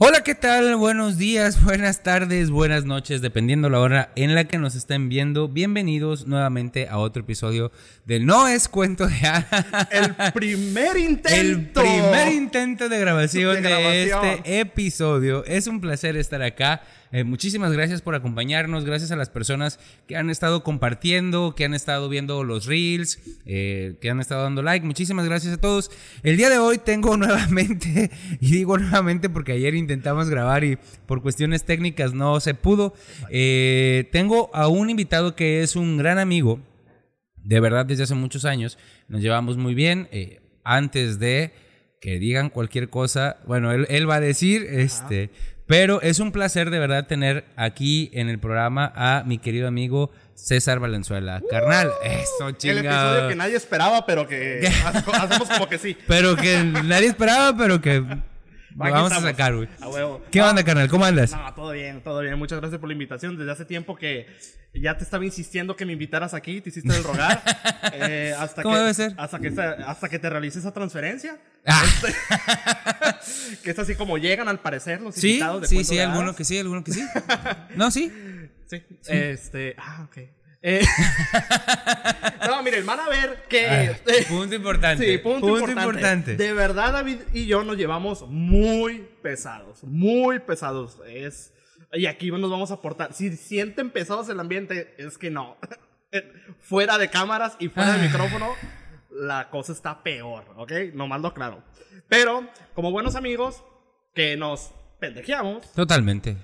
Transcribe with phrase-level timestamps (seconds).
[0.00, 0.76] Hola, ¿qué tal?
[0.76, 5.48] Buenos días, buenas tardes, buenas noches, dependiendo la hora en la que nos estén viendo.
[5.48, 7.72] Bienvenidos nuevamente a otro episodio
[8.04, 9.66] de No es cuento de hadas.
[9.90, 11.80] El primer intento.
[11.80, 14.24] El primer intento de grabación de, De grabación.
[14.24, 15.44] este episodio.
[15.46, 16.80] Es un placer estar acá.
[17.10, 18.84] Eh, muchísimas gracias por acompañarnos.
[18.84, 23.96] Gracias a las personas que han estado compartiendo, que han estado viendo los reels, eh,
[24.00, 24.84] que han estado dando like.
[24.84, 25.90] Muchísimas gracias a todos.
[26.22, 31.22] El día de hoy tengo nuevamente, y digo nuevamente porque ayer intentamos grabar y por
[31.22, 32.94] cuestiones técnicas no se pudo.
[33.30, 36.60] Eh, tengo a un invitado que es un gran amigo
[37.36, 38.78] de verdad desde hace muchos años.
[39.08, 40.08] Nos llevamos muy bien.
[40.64, 41.52] antes de
[42.00, 45.30] que digan cualquier cosa, bueno, él, él va a decir, este,
[45.68, 50.10] pero es un placer de verdad tener aquí en el programa a mi querido amigo
[50.34, 51.40] César Valenzuela.
[51.48, 53.10] Carnal, eso El chingado.
[53.12, 55.96] episodio que nadie esperaba, pero que hace- hacemos como que sí.
[56.08, 57.98] Pero que nadie esperaba, pero que
[58.80, 59.68] Aquí vamos a sacar, güey.
[59.80, 60.22] A huevo.
[60.30, 60.88] ¿Qué No, onda, carnal?
[60.88, 61.32] ¿Cómo andas?
[61.32, 62.38] No, todo bien, todo bien.
[62.38, 63.36] Muchas gracias por la invitación.
[63.36, 64.26] Desde hace tiempo que
[64.80, 67.42] ya te estaba insistiendo que me invitaras aquí, te hiciste el rogar.
[68.00, 69.14] Eh, hasta ¿Cómo que, debe ser?
[69.16, 71.38] Hasta que, hasta que te realice esa transferencia.
[71.66, 71.82] Ah.
[73.62, 76.34] que es así como llegan al parecer los Sí, invitados de sí, sí, de alguno
[76.36, 77.04] que sí, alguno que sí.
[77.76, 78.12] No, sí.
[78.66, 78.82] Sí.
[79.06, 79.74] Este.
[79.78, 80.18] Ah, ok.
[80.60, 80.84] Eh,
[82.48, 83.66] no, miren, van a ver que.
[83.66, 83.96] Ah,
[84.28, 85.04] punto importante.
[85.04, 85.82] Sí, punto, importante.
[85.82, 86.36] importante.
[86.36, 89.84] De verdad, David y yo nos llevamos muy pesados.
[89.84, 90.98] Muy pesados.
[91.08, 91.52] Es.
[91.92, 93.12] Y aquí nos vamos a aportar.
[93.14, 95.56] Si sienten pesados el ambiente, es que no.
[96.60, 98.02] fuera de cámaras y fuera de Ah.
[98.10, 98.48] micrófono,
[99.10, 100.72] la cosa está peor, ¿ok?
[100.94, 101.62] Nomás lo claro.
[102.08, 103.62] Pero, como buenos amigos,
[104.14, 106.36] que nos pendejeamos, Totalmente.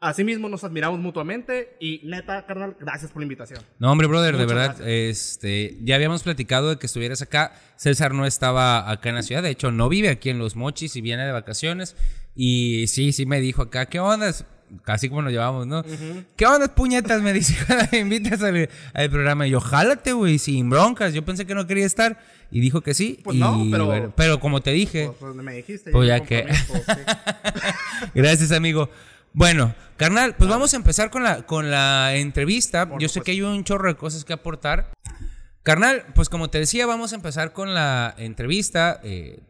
[0.00, 3.62] Asimismo nos admiramos mutuamente y neta, carnal, gracias por la invitación.
[3.78, 4.88] No, hombre, brother, de Muchas verdad, gracias.
[5.30, 7.54] este, ya habíamos platicado de que estuvieras acá.
[7.76, 10.94] César no estaba acá en la ciudad, de hecho, no vive aquí en Los Mochis
[10.96, 11.96] y viene de vacaciones.
[12.34, 14.30] Y sí, sí me dijo acá, ¿qué onda?
[14.82, 15.84] Casi como nos llevamos, ¿no?
[16.36, 17.22] ¿Qué onda, puñetas?
[17.22, 17.54] Me dice
[17.92, 19.46] me invitas al, al programa.
[19.46, 21.14] Y yo, jálate, güey, sin broncas.
[21.14, 22.18] Yo pensé que no quería estar.
[22.50, 23.20] Y dijo que sí.
[23.24, 25.90] Pues y, no, pero- como te dije, Pues, pues, me dijiste.
[25.90, 26.72] Pues ya que- sí.
[28.14, 28.90] Gracias, amigo.
[29.32, 32.88] Bueno, carnal, pues vamos a empezar con la, con la entrevista.
[33.00, 34.90] Yo sé que hay un chorro de cosas que aportar.
[35.64, 39.00] Carnal, pues como te decía, vamos a empezar con la entrevista.
[39.02, 39.40] Eh,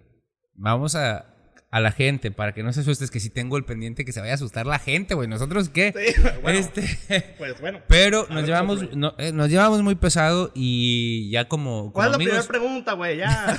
[0.54, 1.26] vamos a,
[1.74, 4.20] a la gente, para que no se asustes, que si tengo el pendiente que se
[4.20, 5.26] vaya a asustar la gente, güey.
[5.26, 5.92] ¿Nosotros qué?
[6.14, 6.56] Sí, bueno.
[6.64, 7.80] Este, Pues bueno.
[7.88, 12.06] pero nos llevamos, pues, no, eh, nos llevamos muy pesado y ya como, como ¿Cuál
[12.06, 12.46] es la amigos...
[12.46, 13.16] primera pregunta, güey?
[13.16, 13.58] Ya.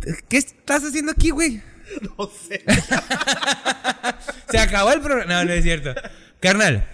[0.28, 1.60] ¿Qué estás haciendo aquí, güey?
[2.16, 2.62] no sé.
[4.48, 5.40] Se acabó el programa.
[5.40, 5.92] No, no es cierto.
[6.38, 6.86] Carnal,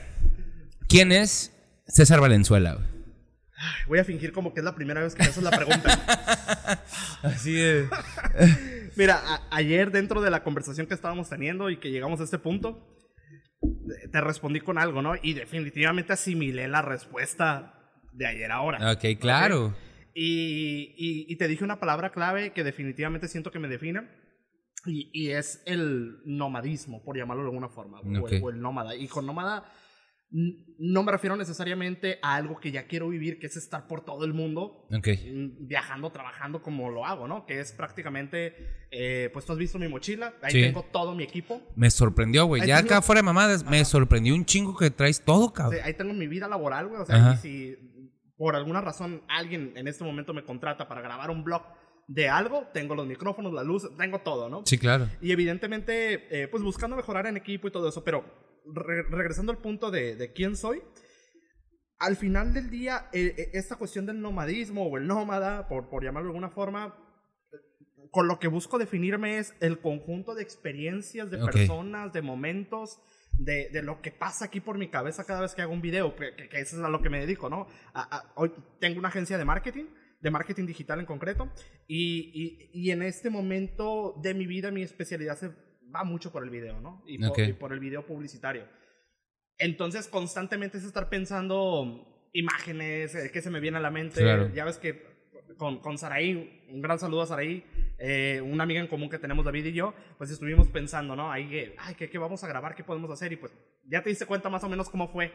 [0.88, 1.52] ¿quién es
[1.86, 2.76] César Valenzuela?
[2.76, 2.86] güey?
[3.86, 5.90] Voy a fingir como que es la primera vez que me haces la pregunta.
[7.22, 7.88] Así de.
[8.96, 9.20] Mira,
[9.50, 12.96] ayer dentro de la conversación que estábamos teniendo y que llegamos a este punto,
[14.12, 15.14] te respondí con algo, ¿no?
[15.22, 17.74] Y definitivamente asimilé la respuesta
[18.12, 18.92] de ayer a ahora.
[18.92, 19.74] Ok, claro.
[20.14, 24.08] Y, y- y te dije una palabra clave que definitivamente siento que me define.
[24.86, 28.00] Y, y es el nomadismo, por llamarlo de alguna forma.
[28.00, 28.32] o- Ok.
[28.42, 28.94] O, el nómada.
[28.96, 29.64] Y con nómada
[30.30, 34.24] no me refiero necesariamente a algo que ya quiero vivir, que es estar por todo
[34.24, 34.86] el mundo.
[34.94, 35.08] Ok.
[35.08, 37.46] mm, Viajando, trabajando como lo hago, ¿no?
[37.46, 38.54] Que es prácticamente,
[38.90, 40.60] eh, pues tú has visto mi mochila, ahí Sí.
[40.60, 42.66] tengo todo mi equipo, Me sorprendió, güey.
[42.66, 45.76] Ya acá fuera de mamadas, me sorprendió un chingo que traes todo, cabrón.
[45.80, 47.00] Sí, ahí tengo mi vida laboral, güey.
[47.00, 47.34] O sea, Ajá.
[47.34, 47.76] y si
[48.36, 51.62] por alguna razón alguien en este momento me contrata para grabar un blog
[52.06, 54.62] de algo, tengo los micrófonos, la luz, tengo todo, ¿no?
[54.64, 55.08] Sí, claro.
[55.20, 58.24] Y evidentemente, eh, pues buscando mejorar en equipo y todo eso, pero
[58.74, 60.82] re- regresando al punto de, de quién soy,
[61.98, 66.04] al final del día, eh, eh, esta cuestión del nomadismo o el nómada, por, por
[66.04, 66.96] llamarlo de alguna forma,
[68.10, 72.98] con lo que busco definirme es el conjunto de experiencias, de personas, de momentos,
[73.32, 76.14] de, de lo que pasa aquí por mi cabeza cada vez que hago un video,
[76.16, 77.66] que, que- que eso es a lo que me dedico, ¿no?
[77.92, 79.84] A- a- hoy tengo una agencia de marketing,
[80.20, 81.50] de marketing digital en concreto,
[81.86, 85.50] y, y- y en este momento de mi vida mi especialidad se
[85.94, 87.02] va mucho por el video, ¿no?
[87.06, 87.38] Y por, Ok.
[87.48, 88.64] y por el video publicitario.
[89.58, 94.20] Entonces constantemente es estar pensando imágenes, eh, que se me viene a la mente.
[94.20, 94.52] Claro.
[94.54, 95.06] Ya ves que
[95.56, 97.64] con, con Saraí, un gran saludo a Saraí,
[97.98, 101.32] eh, una amiga en común que tenemos, David y yo, pues estuvimos pensando, ¿no?
[101.32, 102.76] Ahí, que, ay, ¿qué, ¿qué vamos a grabar?
[102.76, 103.32] ¿Qué podemos hacer?
[103.32, 103.52] Y pues
[103.84, 105.32] ya te diste cuenta más o menos cómo fue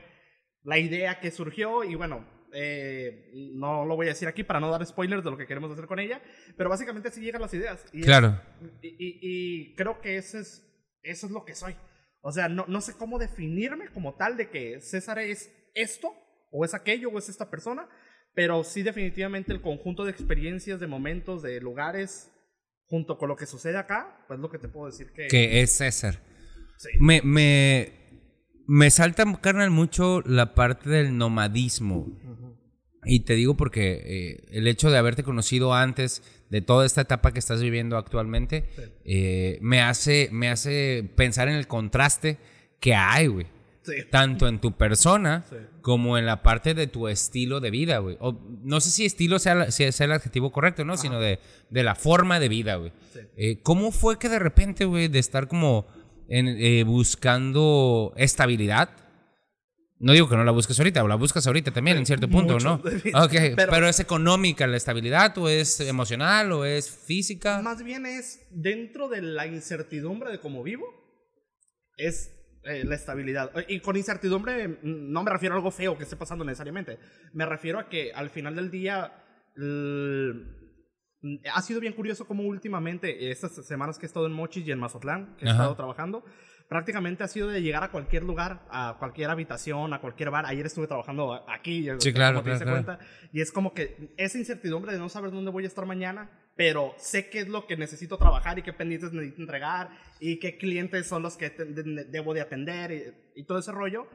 [0.63, 4.69] la idea que surgió y bueno, eh, no lo voy a decir aquí para no
[4.71, 6.21] dar spoilers de lo que queremos hacer con ella,
[6.57, 7.85] pero básicamente así llegan las ideas.
[7.93, 8.39] Y es- Claro.
[8.81, 10.63] y, y- y creo que ese es,
[11.01, 11.75] eso es lo que soy.
[12.21, 16.13] O sea, no, no sé cómo definirme como tal de que César es esto,
[16.51, 17.89] o es aquello, o es esta persona,
[18.35, 22.31] pero sí definitivamente el conjunto de experiencias, de momentos, de lugares,
[22.85, 25.27] junto con lo que sucede acá, pues lo que te puedo decir que...
[25.27, 26.19] Que es César.
[26.77, 26.89] Sí.
[26.99, 28.02] Me, me,
[28.67, 32.07] me salta, carnal, mucho la parte del nomadismo.
[33.05, 37.33] Y te digo porque eh, el hecho de haberte conocido antes de toda esta etapa
[37.33, 38.63] que estás viviendo actualmente,
[39.03, 42.37] eh, me, hace, me hace pensar en el contraste
[42.79, 43.47] que hay, güey.
[43.81, 43.95] Sí.
[44.09, 45.57] Tanto en tu persona Sí.
[45.81, 48.15] como en la parte de tu estilo de vida, güey.
[48.21, 50.95] O, no sé si estilo sea, la- sea, sea el adjetivo correcto, ¿no?
[50.95, 51.39] Sino de,
[51.69, 52.93] de la forma de vida, güey.
[53.35, 55.85] Eh, ¿Cómo fue que de repente, güey, de estar como
[56.27, 58.89] en, eh, buscando estabilidad?
[59.99, 62.55] No digo que no la busques ahorita, o la buscas ahorita también en cierto punto,
[62.55, 62.77] Mucho, ¿no?
[62.77, 63.37] definitivamente.
[63.51, 67.61] Ok, Pero- pero, ¿es económica la estabilidad o es emocional o es física?
[67.61, 70.85] Más bien es dentro de la incertidumbre de cómo vivo,
[71.95, 72.31] es
[72.65, 73.51] eh, la estabilidad.
[73.69, 74.77] Y con incertidumbre mm,
[75.11, 76.97] no me refiero a algo feo que esté pasando necesariamente.
[77.33, 79.13] Me refiero a que al final del día
[81.53, 84.79] ha sido bien curioso como últimamente, estas semanas que he estado en Mochis y en
[84.79, 85.57] Mazatlán, que he Ajá.
[85.59, 86.23] estado trabajando,
[86.67, 90.45] prácticamente ha sido de llegar a cualquier lugar, a cualquier habitación, a cualquier bar.
[90.45, 92.99] Ayer estuve trabajando aquí, Sí, como claro, te diste claro, claro.
[92.99, 96.29] cuenta, y es como que esa incertidumbre de no saber dónde voy a estar mañana,
[96.55, 99.89] pero sé qué es lo que necesito trabajar y qué pendientes necesito entregar
[100.19, 102.91] y qué clientes son los que te- de- debo de atender
[103.35, 104.07] y, y todo ese rollo.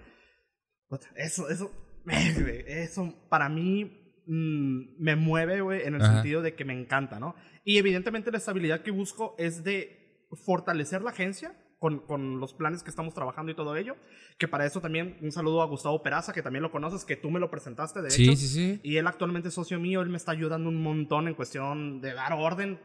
[1.17, 1.71] Eso, eso,
[2.07, 6.15] eso para mí mm, me mueve, güey, en el Ajá.
[6.15, 7.35] sentido de que me encanta, ¿no?
[7.65, 12.83] Y evidentemente la estabilidad que busco es de fortalecer la agencia con, con los planes
[12.83, 13.97] que estamos trabajando y todo ello.
[14.39, 17.31] Que para eso también un saludo a Gustavo Peraza, que también lo conoces, que tú
[17.31, 18.37] me lo presentaste, de Sí, hecho.
[18.37, 18.81] sí, sí.
[18.83, 22.15] Y él actualmente es socio mío, él me está ayudando un montón en cuestión de
[22.15, 22.79] dar orden.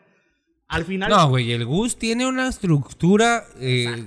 [0.73, 1.09] Al final...
[1.09, 4.05] No, güey, el Gus tiene una estructura eh,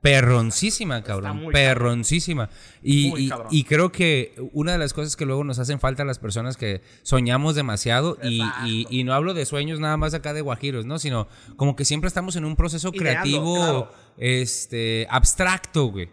[0.00, 1.46] perroncísima, cabrón.
[1.52, 2.50] perroncísima.
[2.82, 6.56] Y, creo que una de las cosas que luego nos hacen falta a las personas
[6.56, 8.66] que soñamos demasiado, y, Exacto.
[8.68, 10.98] y- y no hablo de sueños nada más acá de guajiros, ¿no?
[10.98, 11.26] Sino
[11.56, 13.92] como que siempre estamos en un proceso Ideando, creativo claro.
[14.18, 16.08] este, abstracto, güey.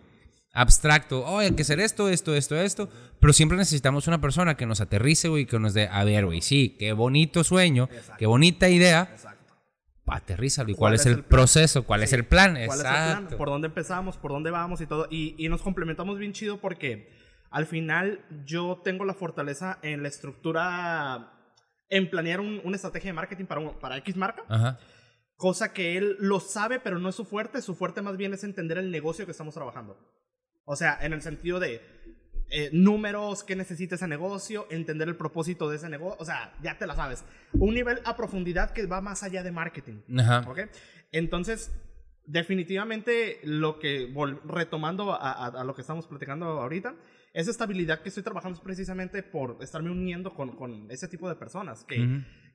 [0.54, 1.24] Abstracto.
[1.26, 2.90] Oh, hay que hacer esto, esto, esto, esto.
[3.22, 6.42] Pero siempre necesitamos una persona que nos aterrice, güey, que nos dé, a ver, güey,
[6.42, 8.16] sí, qué bonito sueño, Exacto.
[8.20, 9.08] qué bonita idea.
[9.14, 9.31] Exacto.
[10.14, 10.70] Aterrízalo.
[10.72, 11.84] ¿Y cuál, es el, proceso?
[11.86, 12.52] ¿Cuál es el plan?
[12.54, 13.28] ¿Cuál es el Exacto.
[13.28, 13.38] plan?
[13.38, 14.18] ¿Por dónde empezamos?
[14.18, 14.82] ¿Por dónde vamos?
[14.82, 15.08] Y todo.
[15.10, 17.10] Y, y nos complementamos bien chido porque
[17.50, 21.32] al final yo tengo la fortaleza en la estructura,
[21.90, 24.44] en planear un- una estrategia de marketing para, un- para X marca.
[24.50, 24.80] Ajá.
[25.36, 27.62] Cosa que él lo sabe, pero no es su fuerte.
[27.62, 29.98] Su fuerte más bien es entender el negocio que estamos trabajando.
[30.66, 31.82] O sea, en el sentido de
[32.52, 36.18] eh, números, qué necesita ese negocio, entender el propósito de ese negocio.
[36.20, 37.24] O sea, ya te la sabes.
[37.54, 40.02] Un nivel a profundidad que va más allá de marketing.
[41.12, 41.72] Entonces,
[42.26, 44.14] definitivamente lo que,
[44.46, 46.96] retomando a, a- a lo que estamos platicando ahorita,
[47.34, 51.36] esa estabilidad que estoy trabajando es precisamente por estarme uniendo con, con ese tipo de
[51.36, 51.98] personas, que.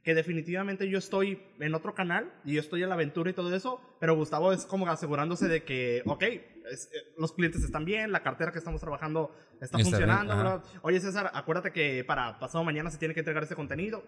[0.07, 3.53] Que definitivamente yo estoy en otro canal y yo estoy en la aventura y todo
[3.53, 8.13] eso, pero Gustavo es como asegurándose de que, ok, es- eh, los clientes están bien,
[8.13, 10.37] la cartera que estamos trabajando está, Está bien, funcionando.
[10.37, 10.63] ¿verdad?
[10.83, 14.05] Oye César, acuérdate que para pasado mañana se tiene que entregar este contenido.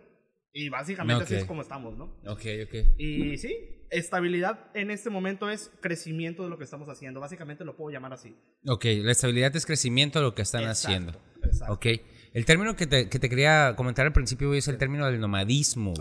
[0.52, 1.40] Y básicamente así Ok.
[1.40, 2.04] es como estamos, ¿no?
[2.26, 2.74] Ok, ok.
[2.96, 7.18] Y sí, estabilidad en este momento es crecimiento de lo que estamos haciendo.
[7.20, 8.34] Básicamente lo puedo llamar así.
[8.66, 11.20] Ok, la estabilidad es crecimiento de lo que están Exacto, haciendo.
[11.44, 11.74] exacto.
[11.74, 11.86] Ok.
[12.34, 15.94] El término que te, que te quería comentar al principio es el término del nomadismo.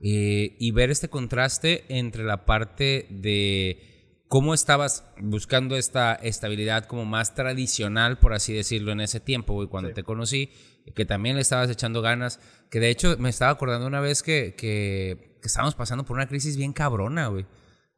[0.00, 7.04] Eh, y ver este contraste entre la parte de cómo estabas buscando esta estabilidad como
[7.04, 9.94] más tradicional, por así decirlo, en ese tiempo, güey, cuando Sí.
[9.94, 10.50] te conocí,
[10.94, 12.40] que también le estabas echando ganas,
[12.70, 16.26] que de hecho me estaba acordando una vez que, que, que estábamos pasando por una
[16.28, 17.46] crisis bien cabrona, güey.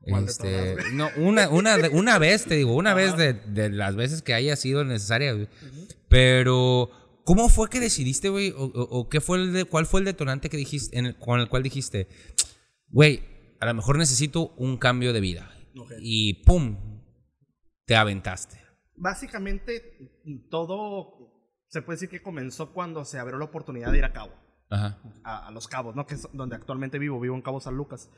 [0.01, 3.97] ¿Cuál de Este, no, una, una, una vez, te digo, una vez de, de las
[3.97, 5.49] veces que haya sido necesaria, güey.
[6.09, 6.91] Pero,
[7.29, 8.53] ¿cómo fue que decidiste, güey?
[8.53, 11.19] O, o- o qué fue el de- cuál fue el detonante que dijiste, en el-
[11.19, 12.09] con el cual dijiste,
[12.89, 13.21] güey,
[13.61, 15.55] a lo mejor necesito un cambio de vida.
[16.01, 16.79] Y pum,
[17.85, 18.57] te aventaste.
[18.97, 19.83] Básicamente
[20.51, 24.33] todo se puede decir que comenzó cuando se abrió la oportunidad de ir a Cabo.
[24.71, 24.99] Ajá.
[25.25, 26.07] a, a Los Cabos, ¿no?
[26.07, 28.11] Que es donde actualmente vivo, vivo en Cabo San Lucas.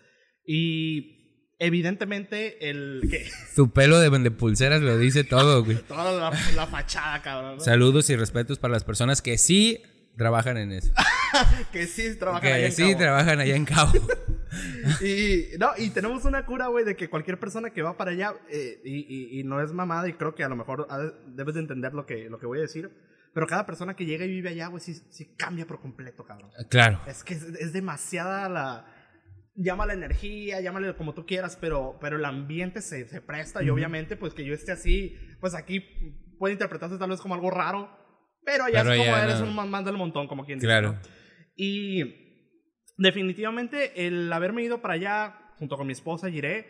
[0.45, 1.20] Y
[1.61, 5.77] evidentemente el que Tu pelo de vende pulseras lo dice todo, güey.
[5.89, 7.57] toda la, la fachada, cabrón.
[7.59, 7.61] ¿no?
[7.61, 9.81] Saludos y respetos para las personas que sí
[10.17, 10.93] trabajan en eso.
[11.73, 12.99] que sí trabajan Que en sí Cabo.
[12.99, 13.93] trabajan allá en Cabo.
[15.01, 18.35] y, no, y tenemos una cura, güey, de que cualquier persona que va para allá,
[18.51, 20.89] eh, y, y, y, no es mamada, y creo que a lo mejor
[21.29, 22.91] debes de entender lo que, lo que voy a decir,
[23.33, 26.51] pero cada persona que llega y vive allá, güey, sí, sí cambia por completo, cabrón.
[26.69, 27.01] Claro.
[27.07, 28.87] Es que es, es demasiada la
[29.63, 34.17] llámale energía, llámale como tú quieras, pero, pero el ambiente se, se presta y obviamente
[34.17, 35.81] pues que yo esté así, pues aquí
[36.39, 37.91] puede interpretarse tal vez como algo raro,
[38.45, 40.67] pero allá es como eres un man del montón, como quien dice.
[40.67, 40.99] Claro.
[41.55, 42.49] Y
[42.97, 46.67] definitivamente el haberme ido para allá junto con mi esposa Jiré,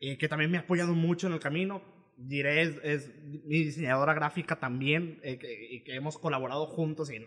[0.00, 1.82] eh, que también me ha apoyado mucho en el camino.
[2.28, 7.26] Jiré es, es mi diseñadora gráfica también, eh, que, que, hemos colaborado juntos y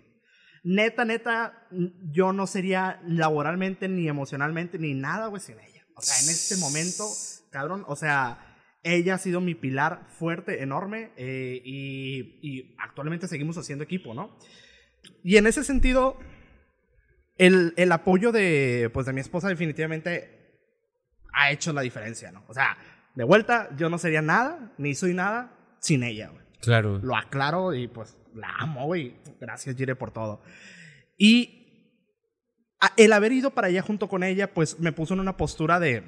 [0.68, 1.68] neta, neta,
[2.12, 5.86] yo no sería laboralmente, ni emocionalmente, ni nada, güey, sin ella.
[5.96, 7.06] O sea, en este momento,
[7.52, 13.58] cabrón, o sea, ella ha sido mi pilar fuerte, enorme, eh, y, y, actualmente seguimos
[13.58, 14.38] haciendo equipo, ¿no?
[15.24, 16.18] Y en ese sentido,
[17.38, 20.60] el, el, apoyo de, pues, de mi esposa definitivamente
[21.32, 22.44] ha hecho la diferencia, ¿no?
[22.50, 22.78] O sea,
[23.16, 26.44] de vuelta, yo no sería nada, ni soy nada, sin ella, güey.
[26.60, 27.00] Claro.
[27.02, 29.16] Lo aclaro y pues la amo, güey.
[29.40, 30.42] Gracias, Jire, por todo.
[31.18, 31.58] Y
[32.96, 36.04] el haber ido para allá junto con ella, pues me puso en una postura de.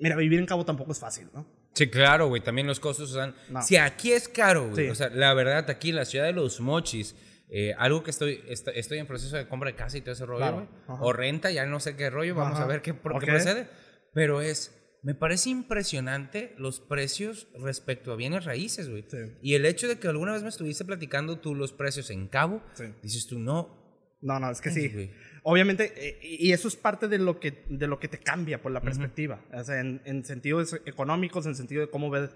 [0.00, 1.46] Mira, vivir en Cabo tampoco es fácil, ¿no?
[1.72, 2.42] Sí, claro, güey.
[2.42, 3.62] También los costos, o sea, no.
[3.62, 4.86] si aquí es caro, güey.
[4.86, 4.90] Sí.
[4.90, 7.14] O sea, la verdad, aquí en la ciudad de los mochis,
[7.48, 10.38] eh, algo que estoy, estoy en proceso de compra de casa y todo ese rollo.
[10.38, 10.68] Claro.
[11.00, 12.64] O renta, ya no sé qué rollo, vamos Ajá.
[12.64, 13.20] a ver qué, okay.
[13.20, 13.68] qué procede.
[14.14, 19.04] Pero es me parece impresionante los precios respecto a bienes raíces, güey.
[19.08, 19.18] Sí.
[19.42, 22.62] Y el hecho de que alguna vez me estuviste platicando tú los precios en Cabo,
[22.74, 22.84] sí.
[23.02, 23.84] dices tú, no.
[24.20, 24.88] No, no, es que sí.
[24.88, 25.12] Güey.
[25.44, 28.72] Obviamente, eh, y eso es parte de lo que, de lo que te cambia por
[28.72, 29.44] la perspectiva.
[29.48, 29.60] Uh -huh.
[29.60, 32.30] O sea, en, en, sentidos económicos, en sentido de cómo ves,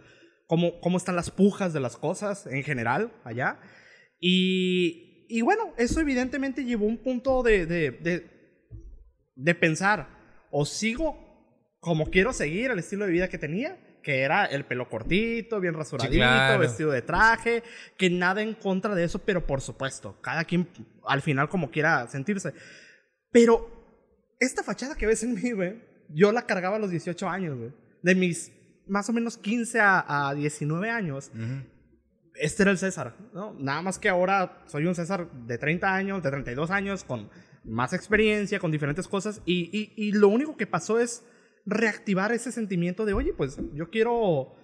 [0.47, 3.59] cómo, cómo están las pujas de las cosas en general allá.
[4.21, 8.31] Y, y bueno, eso evidentemente llevó un punto de, de, de,
[9.35, 11.30] de pensar, o sigo
[11.81, 15.75] como quiero seguir el estilo de vida que tenía, que era el pelo cortito, bien
[15.75, 16.59] rasuradito, sí, claro.
[16.61, 17.63] vestido de traje,
[17.97, 20.69] que nada en contra de eso, pero por supuesto, cada quien
[21.07, 22.53] al final como quiera sentirse.
[23.33, 27.59] Pero esta fachada que ves en mí, güey, yo la cargaba a los 18 años,
[27.59, 27.73] güey.
[28.03, 28.53] De mis
[28.87, 31.31] más o menos 15 a, a 19 años.
[31.35, 31.67] Uh -huh.
[32.35, 33.55] Este era el César, ¿no?
[33.59, 37.31] Nada más que ahora soy un César de 30 años, de 32 años, con
[37.65, 39.43] más experiencia, con diferentes cosas.
[39.45, 41.23] Y, y, y lo único que pasó es
[41.71, 44.55] reactivar ese sentimiento de, oye, pues yo quiero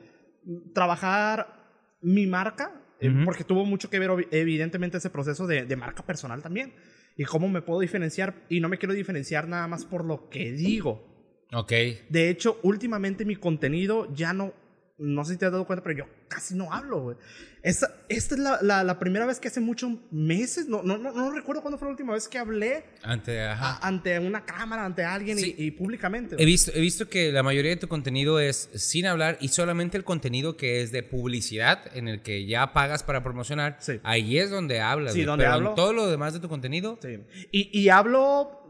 [0.74, 3.24] trabajar mi marca, uh -huh.
[3.24, 6.74] porque tuvo mucho que ver evidentemente ese proceso de, de, marca personal también.
[7.16, 10.52] Y cómo me puedo diferenciar, y no me quiero diferenciar nada más por lo que
[10.52, 11.46] digo.
[11.52, 11.72] Ok.
[12.10, 14.52] De hecho, últimamente mi contenido ya no,
[14.98, 17.16] no sé si te has dado cuenta, pero yo casi no hablo, güey.
[17.62, 21.12] Esta, esta es la, la, la, primera vez que hace muchos meses, no, no, no,
[21.12, 23.78] no, recuerdo cuándo fue la última vez que hablé ante, ajá.
[23.82, 25.54] A, ante una cámara, ante alguien sí.
[25.58, 26.36] y, y, públicamente.
[26.38, 29.98] He visto, he visto que la mayoría de tu contenido es sin hablar y solamente
[29.98, 34.00] el contenido que es de publicidad, en el que ya pagas para promocionar, sí.
[34.02, 35.12] ahí es donde hablas.
[35.12, 35.74] Sí, donde pero hablo.
[35.74, 36.98] todo lo demás de tu contenido.
[37.02, 37.18] Sí.
[37.50, 38.66] Y, y hablo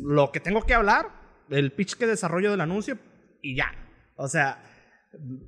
[0.00, 1.10] lo que tengo que hablar,
[1.50, 2.98] el pitch que desarrollo del anuncio
[3.42, 3.72] y ya.
[4.16, 4.62] O sea,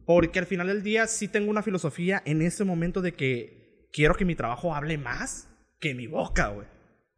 [0.04, 4.14] porque al final del día sí tengo una filosofía en este momento de que quiero
[4.14, 5.49] que mi trabajo hable más
[5.80, 6.66] que mi boca, güey.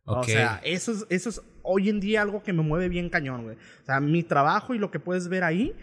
[0.05, 0.35] Okay.
[0.35, 3.43] O sea, eso es, eso es hoy en día algo que me mueve bien cañón,
[3.43, 3.57] güey.
[3.57, 5.75] O sea, mi trabajo y lo que puedes ver ahí,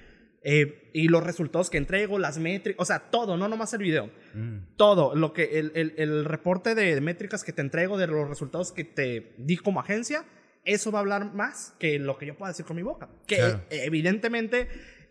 [0.42, 4.10] eh, y los resultados que entrego, las métricas, o sea, todo, no nomás el video.
[4.34, 4.76] Mm.
[4.78, 8.72] Todo, lo que, el, el, el reporte de métricas que te entrego, de los resultados
[8.72, 10.26] que te di como agencia,
[10.66, 13.10] eso va a hablar más que lo que yo pueda decir con mi boca.
[13.28, 13.62] Que claro.
[13.70, 14.68] evidentemente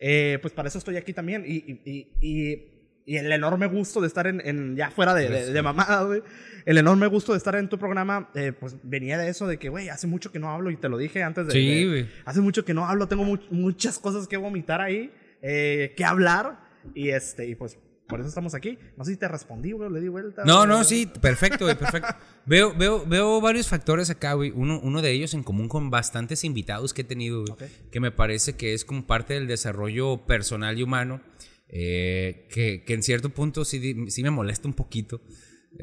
[0.06, 1.44] eh, pues para eso estoy aquí también.
[1.46, 2.68] Y, y, y,
[3.06, 6.22] y el enorme gusto de estar en, en ya fuera de, de, de mamada, güey.
[6.66, 9.70] El enorme gusto de estar en tu programa, eh, pues venía de eso de que,
[9.70, 11.52] güey, hace mucho que no hablo y te lo dije antes de.
[11.52, 12.06] Sí, güey.
[12.26, 16.62] Hace mucho que no hablo, tengo mu muchas cosas que vomitar ahí, eh, que hablar.
[16.94, 18.78] Y este, y pues por eso estamos aquí.
[18.96, 20.44] No sé si te respondí, güey, le di vuelta.
[20.44, 22.14] No, no, sí, perfecto, güey, perfecto.
[22.46, 24.52] veo, veo, veo varios factores acá, güey.
[24.54, 27.68] Uno, uno de ellos en común con bastantes invitados que he tenido, güey, okay.
[27.90, 31.22] que me parece que es como parte del desarrollo personal y humano,
[31.68, 35.22] eh, que, que, en cierto punto sí, sí me molesta un poquito.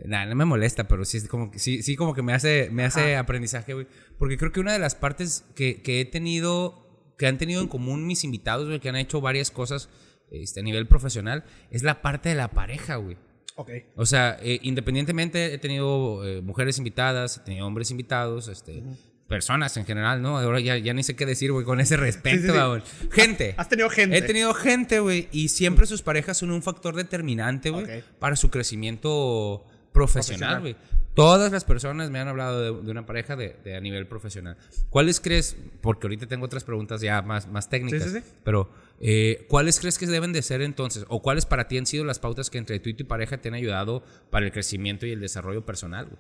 [0.06, 2.70] Nada, no me molesta, pero sí, es como que, sí, sí como que me hace,
[2.72, 3.88] me hace aprendizaje, güey.
[4.18, 7.68] Porque creo que una de las partes que, que he tenido, que han tenido en
[7.68, 9.90] común mis invitados, güey, que han hecho varias cosas
[10.32, 13.18] este, a nivel profesional, es la parte de la pareja, güey.
[13.56, 13.70] Ok.
[13.96, 18.84] O sea, eh, independientemente he tenido eh, mujeres invitadas, he tenido hombres invitados, este, uh
[18.86, 18.98] -huh.
[19.28, 20.40] personas en general, ¿no?
[20.40, 23.08] Ahora ya, ya ni sé qué decir, güey, con ese respecto, sí, sí, sí.
[23.12, 23.54] Gente.
[23.58, 24.18] Has tenido gente.
[24.18, 28.04] He tenido gente, güey, y siempre sus parejas son un factor determinante, güey, okay.
[28.20, 30.76] para su crecimiento profesional, güey.
[31.14, 34.56] Todas las personas me han hablado de, de una pareja de, de a nivel profesional.
[34.90, 38.26] ¿Cuáles crees, porque ahorita tengo otras preguntas ya más, más técnicas, Sí, sí, sí.
[38.46, 38.70] pero
[39.01, 41.05] eh, ¿cuáles crees que deben de ser entonces?
[41.10, 43.50] ¿O cuáles para ti han sido las pautas que entre tú y tu pareja te
[43.50, 46.05] han ayudado para el crecimiento y el desarrollo personal?
[46.05, 46.20] güey?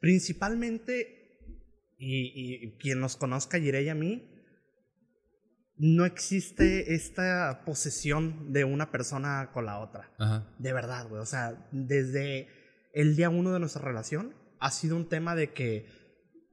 [0.00, 1.38] Principalmente,
[1.98, 4.28] y, y quien nos conozca, Jirey y a mí,
[5.76, 10.12] no existe esta posesión de una persona con la otra.
[10.18, 10.46] Ajá.
[10.58, 11.20] De verdad, güey.
[11.20, 12.46] O sea, desde
[12.92, 15.86] el día uno de nuestra relación ha sido un tema de que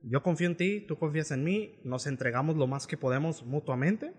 [0.01, 4.13] yo confío en ti, tú confías en mí, nos entregamos lo más que podemos mutuamente.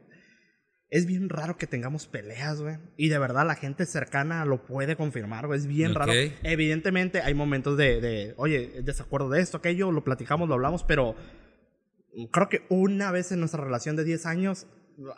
[0.90, 2.76] Es bien raro que tengamos peleas, güey.
[2.96, 5.58] Y de verdad la gente cercana lo puede confirmar, güey.
[5.60, 5.96] Es bien Ok.
[5.98, 6.12] raro.
[6.42, 11.14] Evidentemente hay momentos de, de, oye, desacuerdo de esto, aquello, lo platicamos, lo hablamos, pero
[12.32, 14.66] creo que una vez en nuestra relación de 10 años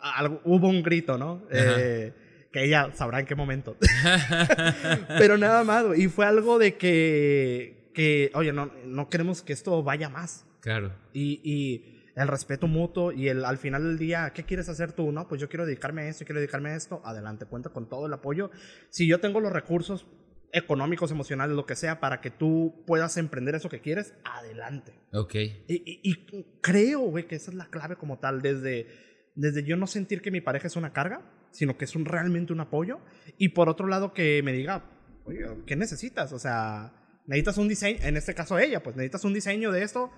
[0.01, 1.43] algo- hubo un grito, ¿no?
[1.51, 2.13] Eh,
[2.51, 3.75] que ella sabrá en qué momento.
[5.17, 6.03] Pero nada más, güey.
[6.03, 10.45] Y fue algo de que, que oye, no, no queremos que esto vaya más.
[10.61, 10.93] Claro.
[11.13, 15.11] Y, y el respeto mutuo y el al final del día, ¿qué quieres hacer tú?
[15.11, 17.01] No, pues yo quiero dedicarme a esto, quiero dedicarme a esto.
[17.05, 18.51] Adelante, cuenta con todo el apoyo.
[18.89, 20.05] Si yo tengo los recursos
[20.51, 24.93] económicos, emocionales, lo que sea, para que tú puedas emprender eso que quieres, adelante.
[25.11, 25.33] Ok.
[25.35, 26.25] Y, y- y
[26.61, 28.85] creo, güey, que esa es la clave como tal, desde,
[29.33, 32.53] desde yo no sentir que mi pareja es una carga, sino que es un, realmente
[32.53, 32.99] un apoyo.
[33.39, 34.85] Y por otro lado, que me diga,
[35.25, 36.31] oye, ¿qué necesitas?
[36.33, 36.93] O sea,
[37.25, 40.11] necesitas un diseño, en este caso ella, pues necesitas un diseño de esto,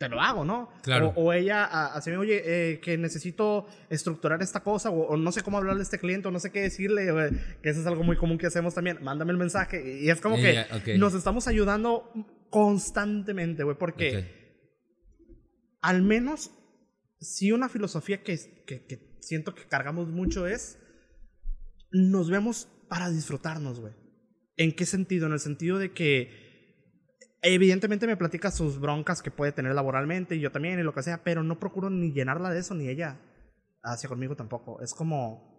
[0.00, 0.70] te lo hago, ¿no?
[0.82, 1.12] Claro.
[1.14, 5.42] O, o ella, así, oye, eh, que necesito estructurar esta cosa, o, o no sé
[5.42, 8.02] cómo hablarle a este cliente, o no sé qué decirle, güey, que eso es algo
[8.02, 8.96] muy común que hacemos también.
[9.02, 10.00] Mándame el mensaje.
[10.00, 12.10] Y es como que nos estamos ayudando
[12.48, 14.64] constantemente, güey, porque
[15.82, 16.50] al menos
[17.20, 20.78] si una filosofía que, que, que siento que cargamos mucho es
[21.92, 23.92] nos vemos para disfrutarnos, güey.
[24.56, 25.26] ¿En qué sentido?
[25.26, 26.49] En el sentido de que
[27.42, 31.02] evidentemente me platica sus broncas que puede tener laboralmente y yo también y lo que
[31.02, 33.18] sea, pero no procuro ni llenarla de eso ni ella
[33.82, 34.80] hacia conmigo tampoco.
[34.82, 35.50] Es como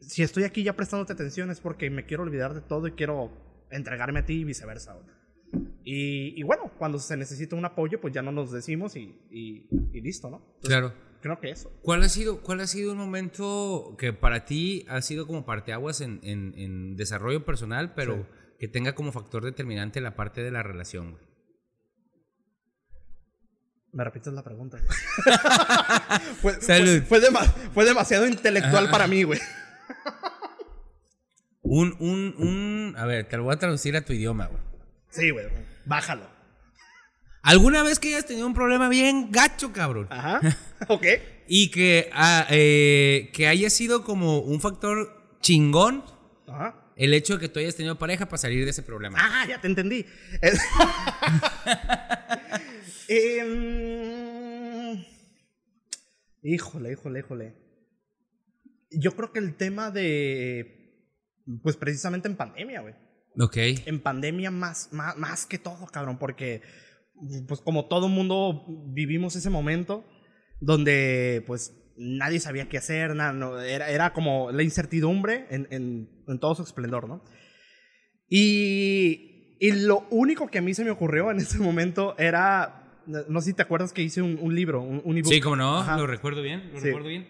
[0.00, 3.30] si estoy aquí ya prestándote atención es porque me quiero olvidar de todo y quiero
[3.70, 4.96] entregarme a ti y viceversa.
[5.84, 9.66] Y, y bueno, cuando se necesita un apoyo, pues ya no nos decimos y, y-
[9.92, 10.36] y listo, ¿no?
[10.56, 10.92] Entonces, Claro.
[11.20, 11.72] Creo que eso.
[11.82, 16.00] ¿Cuál ha sido, cuál ha sido un momento que para ti ha sido como parteaguas
[16.00, 18.22] en, en, en desarrollo personal, pero Sí.
[18.58, 21.24] Que tenga como factor determinante la parte de la relación, güey?
[23.92, 24.78] Me repites la pregunta.
[26.42, 26.54] güey.
[26.54, 27.02] fue, Salud.
[27.04, 29.40] Fue, fue dema- fue demasiado intelectual para mí, güey.
[31.62, 34.62] Un, un, un, a ver, te lo voy a traducir a tu idioma, güey.
[35.10, 35.46] Sí, güey.
[35.86, 36.28] Bájalo.
[37.42, 40.06] ¿Alguna vez que hayas tenido un problema bien gacho, cabrón?
[40.10, 40.40] Ajá.
[40.88, 41.06] ok.
[41.46, 46.04] Y que, ah, eh, que haya sido como un factor chingón
[46.46, 46.87] Ajá.
[46.98, 49.18] El hecho de que tú hayas tenido pareja para salir de ese problema.
[49.18, 50.04] Ah, ya te entendí.
[53.10, 54.58] Em,
[56.42, 57.54] Híjole, híjole, híjole.
[58.90, 60.74] Yo creo que el tema de.
[61.62, 62.94] Pues precisamente en pandemia, güey.
[63.38, 63.56] Ok.
[63.86, 66.62] En pandemia más, más, más que todo, cabrón, porque.
[67.48, 70.04] Pues como todo mundo vivimos ese momento
[70.60, 71.74] donde, pues.
[71.98, 76.54] Nadie sabía qué hacer, nada, no, era, era como la incertidumbre en, en, en todo
[76.54, 77.24] su esplendor, ¿no?
[78.28, 83.40] Y, y lo único que a mí se me ocurrió en ese momento era, no
[83.40, 85.32] sé si te acuerdas que hice un, un libro, un, un ebook.
[85.32, 85.96] Sí, como no, Ajá.
[85.96, 86.86] lo recuerdo bien, lo Sí.
[86.86, 87.28] recuerdo bien.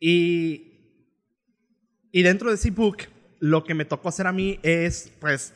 [0.00, 0.72] Y,
[2.12, 3.02] y dentro de ese ebook,
[3.40, 5.54] lo que me tocó hacer a mí es, pues,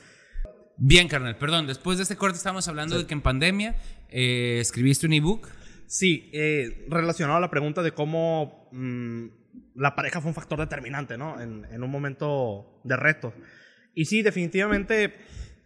[0.78, 1.66] Bien, carnal, perdón.
[1.68, 3.76] Después de este corte estábamos hablando de que en pandemia
[4.09, 5.46] eh, escribiste un ebook.
[5.87, 9.27] Sí, eh, relacionado a la pregunta de cómo mm,
[9.77, 11.40] la pareja fue un factor determinante, ¿no?
[11.40, 13.35] En, en un momento de reto.
[13.95, 15.14] Y sí, definitivamente,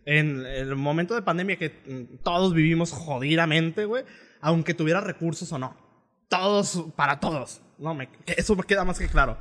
[0.05, 4.05] en el momento de pandemia que mm, todos vivimos jodidamente, güey,
[4.40, 5.76] aunque tuviera recursos o no.
[6.29, 7.62] Todos, para todos.
[7.79, 9.38] No, me, eso me queda más que claro.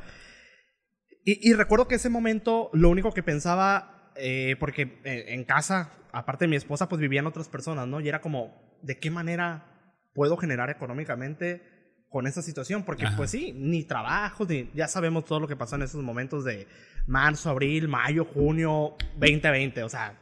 [1.27, 6.45] Y, recuerdo que ese momento, lo único que pensaba, eh, porque eh, en casa, aparte
[6.45, 7.99] de mi esposa, pues vivían otras personas, ¿no?
[7.99, 9.74] Y era como, ¿de qué manera
[10.15, 11.62] puedo generar económicamente
[12.10, 12.84] con esta situación?
[12.84, 13.17] Porque, Ajá.
[13.17, 16.67] pues sí, ni trabajo, ni, ya sabemos todo lo que pasó en esos momentos de
[17.06, 20.17] marzo, abril, mayo, junio, 2020, o sea,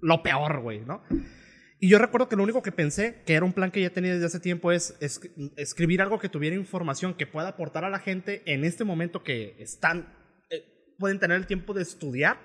[0.00, 1.02] lo peor, güey, ¿no?
[1.78, 4.14] Y yo recuerdo que lo único que pensé, que era un plan que ya tenía
[4.14, 5.20] desde hace tiempo, es, es
[5.56, 9.54] escribir algo que tuviera información que pueda aportar a la gente en este momento que
[9.58, 10.08] están,
[10.50, 10.64] eh,
[10.98, 12.38] pueden tener el tiempo de estudiar,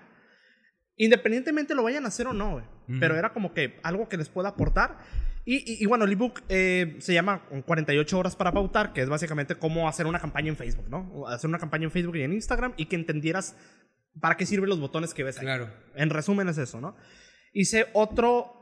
[0.97, 2.65] independientemente lo vayan a hacer o no, güey.
[2.99, 4.97] Pero era como que algo que les pueda aportar.
[5.45, 9.09] Y, y- y bueno, el ebook eh, se llama 48 horas para pautar, que es
[9.09, 11.27] básicamente cómo hacer una campaña en Facebook, ¿no?
[11.27, 13.55] Hacer una campaña en Facebook y en Instagram y que entendieras
[14.19, 15.45] para qué sirven los botones que ves ahí.
[15.45, 15.69] Claro.
[15.95, 16.95] En resumen es eso, ¿no?
[17.53, 18.53] Hice otro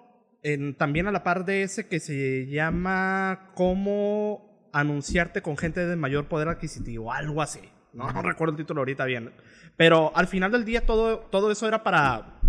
[0.44, 5.96] en- también a la par de ese que se llama Cómo anunciarte con gente de
[5.96, 7.62] mayor poder adquisitivo, algo así.
[7.94, 9.34] No, no recuerdo el título ahorita bien.
[9.76, 12.40] Pero al final del día todo, todo eso era para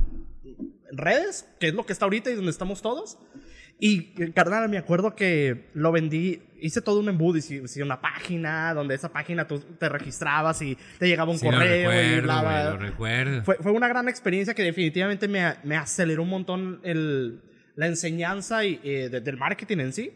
[0.93, 3.19] redes, que es lo que está ahorita y donde estamos todos.
[3.81, 8.97] Y, carnal, me acuerdo que lo vendí, hice todo un embudo, hice, una página, donde
[8.97, 12.35] esa página tú te registrabas y te llegaba un Sí, lo correo y recuerdo, bla,
[12.43, 12.71] güey, bla.
[12.71, 13.45] lo recuerdo.
[13.45, 17.41] Fue, fue una gran experiencia que definitivamente me, me aceleró un montón el,
[17.77, 20.13] la enseñanza y, eh, de- del marketing en sí.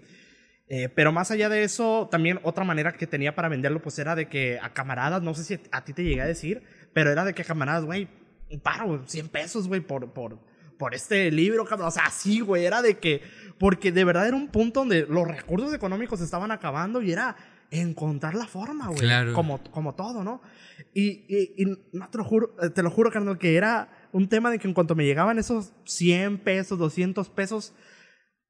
[0.68, 4.14] Eh, pero más allá de eso, también otra manera que tenía para venderlo, pues era
[4.16, 6.62] de que a camaradas, no sé si a ti te llegué a decir,
[6.94, 8.08] pero era de que a camaradas, güey,
[8.62, 10.38] paro, güey, 100 pesos, güey, por, por,
[10.82, 11.86] por este libro, cabrón.
[11.86, 13.22] O sea, así, güey, era de que,
[13.56, 17.36] porque de verdad era un punto donde los recursos económicos estaban acabando y era
[17.70, 18.98] encontrar la forma, güey.
[18.98, 19.32] Claro.
[19.32, 20.42] Como, como todo, ¿no?
[20.92, 24.28] Y, y, y no te lo juro, eh, te lo juro, carnal, que era un
[24.28, 27.74] tema de que en cuanto me llegaban esos 100 pesos, 200 pesos,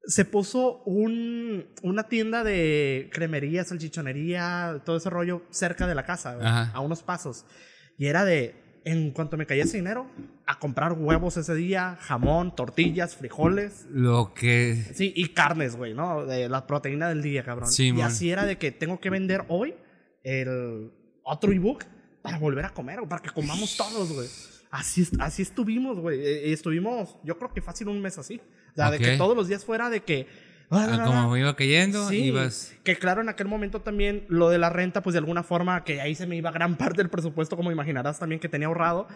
[0.06, 6.36] se puso un, una tienda de cremería, salchichonería, todo ese rollo cerca de la casa,
[6.36, 7.44] güey, a unos pasos.
[7.98, 10.06] Y era de, en cuanto me caía ese dinero,
[10.46, 13.86] a comprar huevos ese día, jamón, tortillas, frijoles.
[13.90, 14.82] Lo que...
[14.94, 16.26] Sí, y carnes, güey, ¿no?
[16.26, 17.70] De la proteína del día, cabrón.
[17.70, 18.06] Sí, y man.
[18.06, 19.74] así era de que tengo que vender hoy
[20.22, 20.92] el
[21.22, 21.84] otro ebook
[22.22, 24.28] para volver a comer, güey, para que comamos todos, güey.
[24.70, 26.20] Así, así estuvimos, güey.
[26.20, 28.40] Eh, y estuvimos, yo creo que fácil un mes así.
[28.72, 30.51] O sea, de que todos los días fuera de que...
[30.72, 32.74] ah, como iba cayendo, Sí, ibas...
[32.84, 36.00] que claro, en aquel momento también lo de la renta, pues de alguna forma, que
[36.00, 39.06] ahí se me iba gran parte del presupuesto, como imaginarás también que tenía ahorrado.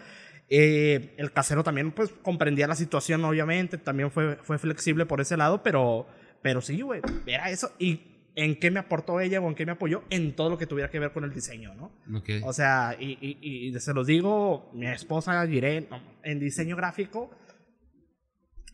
[0.49, 5.37] Eh, el casero también, pues comprendía la situación, obviamente, también fue, fue flexible por ese
[5.37, 6.07] lado, pero,
[6.43, 7.73] pero sí, güey, era eso.
[7.79, 8.01] ¿Y
[8.37, 10.05] en qué me aportó ella o en qué me apoyó?
[10.11, 11.91] En todo lo que tuviera que ver con el diseño, ¿no?
[12.17, 12.31] Ok.
[12.45, 15.89] O sea, y, y, y se los digo, mi esposa Irene,
[16.23, 17.31] en diseño gráfico,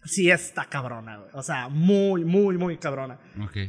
[0.04, 1.30] sí está cabrona, güey.
[1.34, 3.18] O sea, muy, muy, muy cabrona.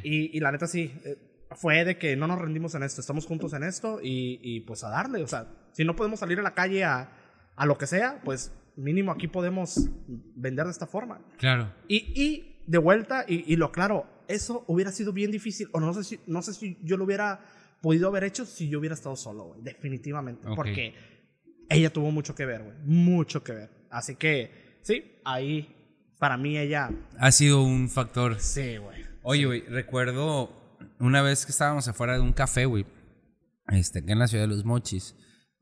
[0.04, 1.18] Y, y la neta sí, eh,
[1.52, 4.84] fue de que no nos rendimos en esto, estamos juntos en esto y, y pues
[4.84, 7.10] a darle, o sea, si no podemos salir a la calle a,
[7.56, 9.90] a lo que sea, pues mínimo aquí podemos
[10.36, 11.22] vender de esta forma.
[11.38, 11.72] Claro.
[11.88, 15.94] Y, y de vuelta, y, y lo claro, eso hubiera sido bien difícil, o no
[15.94, 17.46] sé si, no sé si yo lo hubiera
[17.82, 20.94] podido haber hecho si yo hubiera estado solo, güey, definitivamente, porque
[21.70, 23.70] ella tuvo mucho que ver, güey, mucho que ver.
[23.90, 25.76] Así que, sí, ahí,
[26.24, 28.40] para mí ella, Ha sido un factor.
[28.40, 29.04] sí, güey.
[29.24, 32.86] Oye, güey, recuerdo una vez que estábamos afuera de un café, güey,
[33.68, 35.18] este, acá en la ciudad de Los Mochis,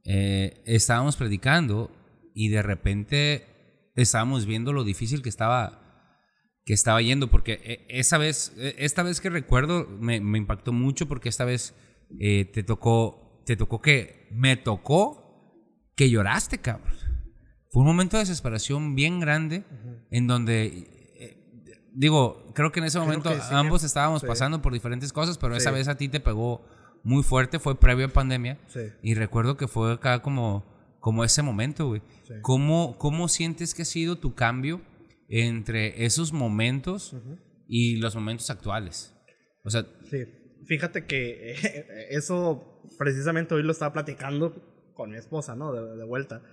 [0.05, 1.89] eh, estábamos predicando
[2.35, 5.79] y de repente estábamos viendo lo difícil que estaba
[6.63, 10.73] que estaba yendo porque eh, esa vez eh, esta vez que recuerdo me, me impactó
[10.73, 11.73] mucho porque esta vez
[12.19, 17.00] eh, te tocó te tocó que me tocó que lloraste cabrón
[17.71, 19.63] fue un momento de desesperación bien grande
[20.11, 20.65] en donde
[21.17, 21.37] eh,
[21.93, 23.39] digo creo que en ese Creo momento sí.
[23.51, 24.27] ambos estábamos Sí.
[24.27, 25.75] pasando por diferentes cosas pero esa Sí.
[25.75, 26.61] vez a ti te pegó
[27.03, 28.59] muy fuerte fue previo a pandemia
[29.01, 30.63] y recuerdo que fue acá como,
[30.99, 32.03] como ese momento, güey.
[32.43, 34.81] ¿Cómo, ¿Cómo sientes que ha sido tu cambio
[35.27, 37.15] entre esos momentos
[37.67, 39.15] y los momentos actuales?
[39.63, 39.85] O sea,
[40.67, 41.55] fíjate que
[42.11, 44.53] eso precisamente hoy lo estaba platicando
[44.93, 45.73] con mi esposa, ¿no?
[45.73, 46.43] De, de vuelta.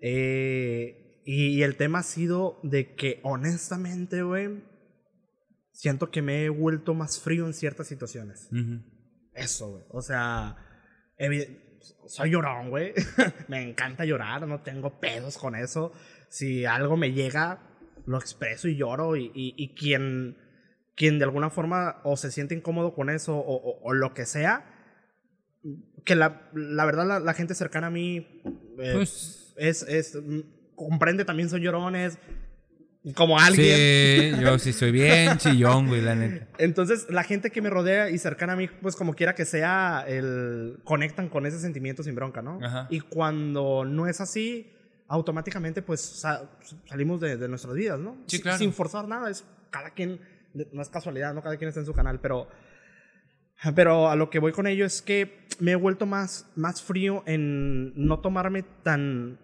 [0.00, 4.62] Eh, y, y el tema ha sido de que honestamente, güey,
[5.72, 8.48] siento que me he vuelto más frío en ciertas situaciones.
[8.52, 8.82] ujú,
[9.34, 9.84] Eso, güey.
[9.90, 10.56] O sea,
[12.06, 12.92] soy llorón, güey.
[13.48, 15.92] me encanta llorar, no tengo pedos con eso.
[16.28, 17.60] Si algo me llega,
[18.06, 19.16] lo expreso y lloro.
[19.16, 20.36] Y, y, y quien,
[20.96, 24.24] quien de alguna forma o se siente incómodo con eso o, o- o lo que
[24.26, 24.74] sea,
[26.04, 28.16] que la, la verdad la, la gente cercana a mí
[28.78, 30.18] eh, Pues- es, es,
[30.74, 32.18] comprende también son llorones.
[33.14, 34.34] Como alguien.
[34.36, 36.46] sí, yo sí soy bien chillón, güey, la neta.
[36.58, 40.04] Entonces, la gente que me rodea y cercana a mí, pues como quiera que sea,
[40.06, 42.58] el, conectan con ese sentimiento sin bronca, ¿no?
[42.62, 42.86] Ajá.
[42.90, 44.72] Y cuando no es así,
[45.06, 46.50] automáticamente pues sa-
[46.86, 48.16] salimos de, de nuestras vidas, ¿no?
[48.26, 48.58] Sí, Sin- claro.
[48.58, 50.20] Sin forzar nada, es cada quien,
[50.72, 51.42] no es casualidad, ¿no?
[51.42, 52.48] Cada quien está en su canal, pero...
[53.74, 57.22] Pero a lo que voy con ello es que me he vuelto más, más frío
[57.26, 59.38] en no tomarme tan...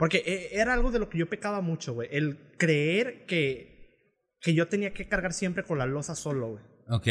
[0.00, 2.08] Porque e- era algo de lo que yo pecaba mucho, güey.
[2.10, 4.08] El creer que,
[4.40, 6.64] que yo tenía que cargar siempre con la losa solo, güey.
[6.88, 7.06] Ok.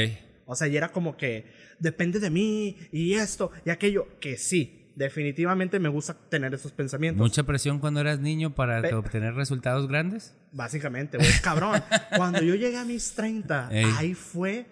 [0.48, 1.46] O sea, y era como que
[1.80, 4.08] depende de mí y esto y aquello.
[4.20, 7.22] Que sí, definitivamente me gusta tener esos pensamientos.
[7.22, 10.36] ¿Mucha presión cuando eras niño para Pe- obtener resultados grandes?
[10.52, 11.30] Básicamente, güey.
[11.44, 11.84] Cabrón.
[12.18, 13.86] Cuando yo llegué a mis 30, Ey.
[14.00, 14.66] ahí fue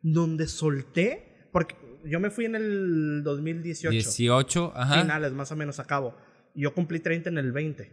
[0.00, 1.48] donde solté.
[1.52, 3.90] Porque yo me fui en el 2018.
[3.92, 5.02] 18, ajá.
[5.02, 6.16] Finales, más o menos, a cabo.
[6.54, 7.90] Yo cumplí 30 en el 20.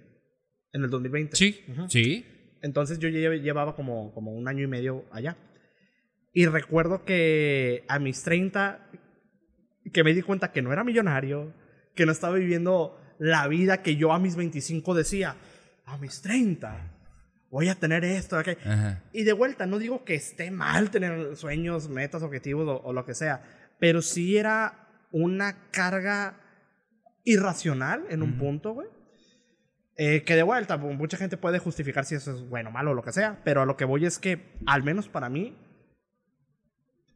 [0.74, 1.36] En el 2020.
[1.36, 2.26] Sí, sí.
[2.62, 5.36] Entonces yo lle- llevaba como, como un año y medio allá.
[6.34, 8.88] Y recuerdo que a mis 30,
[9.94, 11.54] que me di cuenta que no era millonario,
[11.96, 15.36] que no estaba viviendo la vida que yo a mis 25 decía,
[15.86, 16.98] a mis 30
[17.50, 18.60] voy a tener esto, aquello".
[18.64, 19.04] Ajá.
[19.12, 23.06] Y de vuelta, no digo que esté mal tener sueños, metas, objetivos o, o lo
[23.06, 23.44] que sea,
[23.80, 26.38] pero sí era una carga
[27.24, 28.88] irracional en un punto, güey.
[29.98, 32.94] Eh, que de vuelta, mu- mucha gente puede justificar si eso es bueno, malo o
[32.94, 35.56] lo que sea, pero a lo que voy es que, al menos para mí,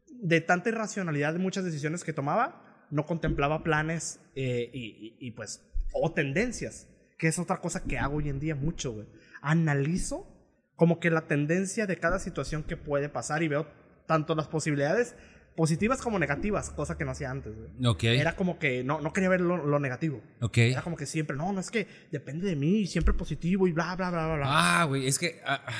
[0.08, 5.30] de tanta irracionalidad de muchas decisiones que tomaba, no contemplaba planes eh, y, y- y,
[5.32, 6.88] pues, o tendencias,
[7.18, 9.06] que es otra cosa que hago hoy en día mucho, güey.
[9.42, 10.26] Analizo
[10.76, 13.66] como que la tendencia de cada situación que puede pasar y veo
[14.06, 15.16] tanto las posibilidades
[15.56, 17.86] positivas como negativas, cosa que no hacía antes, güey.
[17.86, 18.04] Ok.
[18.04, 20.22] Era como que no, no quería ver lo, lo negativo.
[20.40, 20.58] ok.
[20.58, 23.96] Era como que siempre, no, no es que depende de mí, siempre positivo y bla,
[23.96, 24.46] bla, bla, bla, bla.
[24.48, 25.40] Ah, güey, es que...
[25.44, 25.72] ah, ah.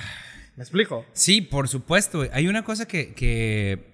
[0.56, 1.04] ¿Me explico?
[1.12, 2.18] Sí, por supuesto.
[2.18, 2.30] güey.
[2.32, 3.84] Hay una cosa que, que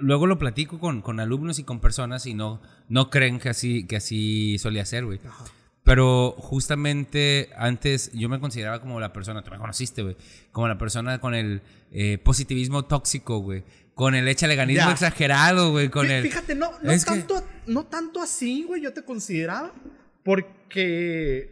[0.00, 3.86] luego lo platico con, con alumnos y con personas y no, no creen que así,
[3.86, 5.20] que así solía ser, güey.
[5.82, 10.16] Pero justamente antes yo me consideraba como la persona, tú me conociste, güey,
[10.50, 11.60] como la persona con el
[11.92, 13.64] eh, positivismo tóxico, güey.
[13.94, 14.92] Con el échale ganismo Ya.
[14.92, 15.88] exagerado, güey.
[15.88, 16.22] Con Fí- el...
[16.24, 19.72] Fíjate, no, no, Es que- tanto, no tanto así, güey, yo te consideraba.
[20.24, 21.50] Porque.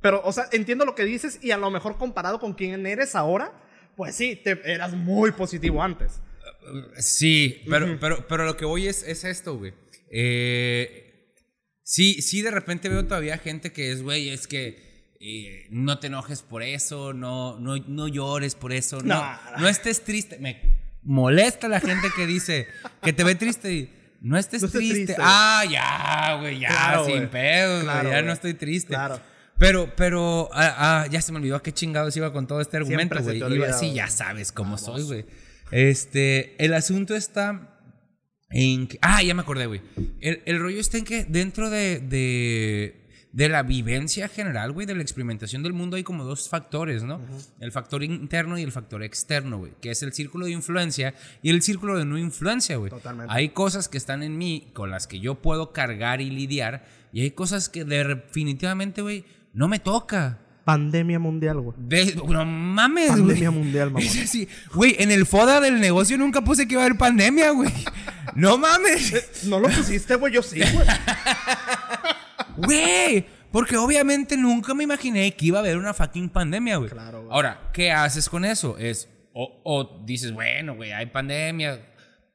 [0.00, 3.14] Pero, o sea, entiendo lo que dices y a lo mejor comparado con quién eres
[3.14, 3.52] ahora,
[3.96, 6.20] pues sí, te, eras muy positivo antes.
[6.98, 9.72] Sí, pero, pero, pero lo que voy es, es esto, güey.
[10.10, 11.32] Eh,
[11.82, 16.08] sí, sí, de repente veo todavía gente que es, güey, es que eh, no te
[16.08, 19.38] enojes por eso, no, no, no llores por eso, no, No.
[19.58, 20.38] no estés triste.
[20.38, 20.75] Me
[21.06, 22.66] molesta la gente que dice
[23.02, 23.90] que te ve triste y
[24.20, 24.94] no estés No triste.
[24.94, 25.16] triste.
[25.18, 28.88] Ah, ya, güey, ya, Claro, sin güey, Claro, ya no estoy triste.
[28.88, 29.20] Claro.
[29.58, 32.76] Pero, pero, ah, ah, ya se me olvidó a qué chingados iba con todo este
[32.76, 33.38] argumento, güey.
[33.54, 35.24] Iba así, ya sabes cómo soy, güey.
[35.70, 37.80] Este, el asunto está
[38.50, 39.80] en que, ah, ya me acordé, güey.
[40.20, 43.05] El, el rollo está en que dentro de, de,
[43.36, 47.20] de la vivencia general, güey, de la experimentación del mundo hay como dos factores, ¿no?
[47.60, 51.50] El factor interno y el factor externo, güey, que es el círculo de influencia y
[51.50, 52.88] el círculo de no influencia, güey.
[52.88, 53.30] Totalmente.
[53.30, 57.20] Hay cosas que están en mí con las que yo puedo cargar y lidiar y
[57.20, 60.38] hay cosas que definitivamente, güey, no me toca.
[60.64, 61.76] Pandemia mundial, güey.
[62.14, 63.20] No mames, güey.
[63.20, 64.08] Pandemia mundial, mamón.
[64.08, 64.48] Sí, sí.
[64.72, 67.70] Güey, en el FODA del negocio nunca puse que iba a haber pandemia, güey.
[68.34, 69.44] No mames.
[69.44, 70.86] No lo pusiste, güey, yo sí, güey.
[72.56, 73.26] Güey.
[73.52, 76.90] Porque obviamente nunca me imaginé que iba a haber una fucking pandemia, güey.
[76.90, 77.32] Claro, güey.
[77.32, 78.76] Ahora, ¿qué haces con eso?
[78.78, 81.80] Es, o, o dices, bueno, güey, hay pandemia.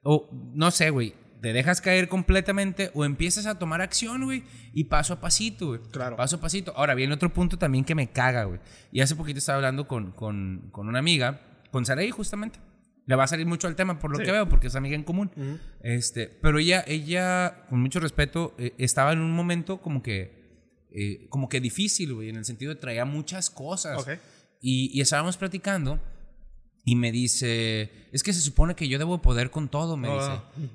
[0.04, 1.14] O, no sé, güey.
[1.42, 4.44] Te dejas caer completamente o empiezas a tomar acción, güey.
[4.74, 5.82] Y paso a pasito, güey.
[5.92, 6.16] Claro.
[6.16, 6.74] Paso a pasito.
[6.76, 8.60] Ahora, viene otro punto también que me caga, güey.
[8.92, 12.60] Y hace poquito estaba hablando con, con, con una amiga, con Saraí, justamente.
[13.12, 14.24] Le va a salir mucho al tema por lo Sí.
[14.24, 15.32] que veo, porque es amiga en común.
[15.84, 20.40] este, pero ella, ella, con mucho respeto, eh, estaba en un momento como que,
[20.92, 24.00] eh, como que difícil, güey, en el sentido de traía muchas cosas.
[24.02, 24.10] Ok.
[24.62, 26.00] Y, y estábamos platicando
[26.84, 30.32] y me dice, es que se supone que yo debo poder con todo, me dice.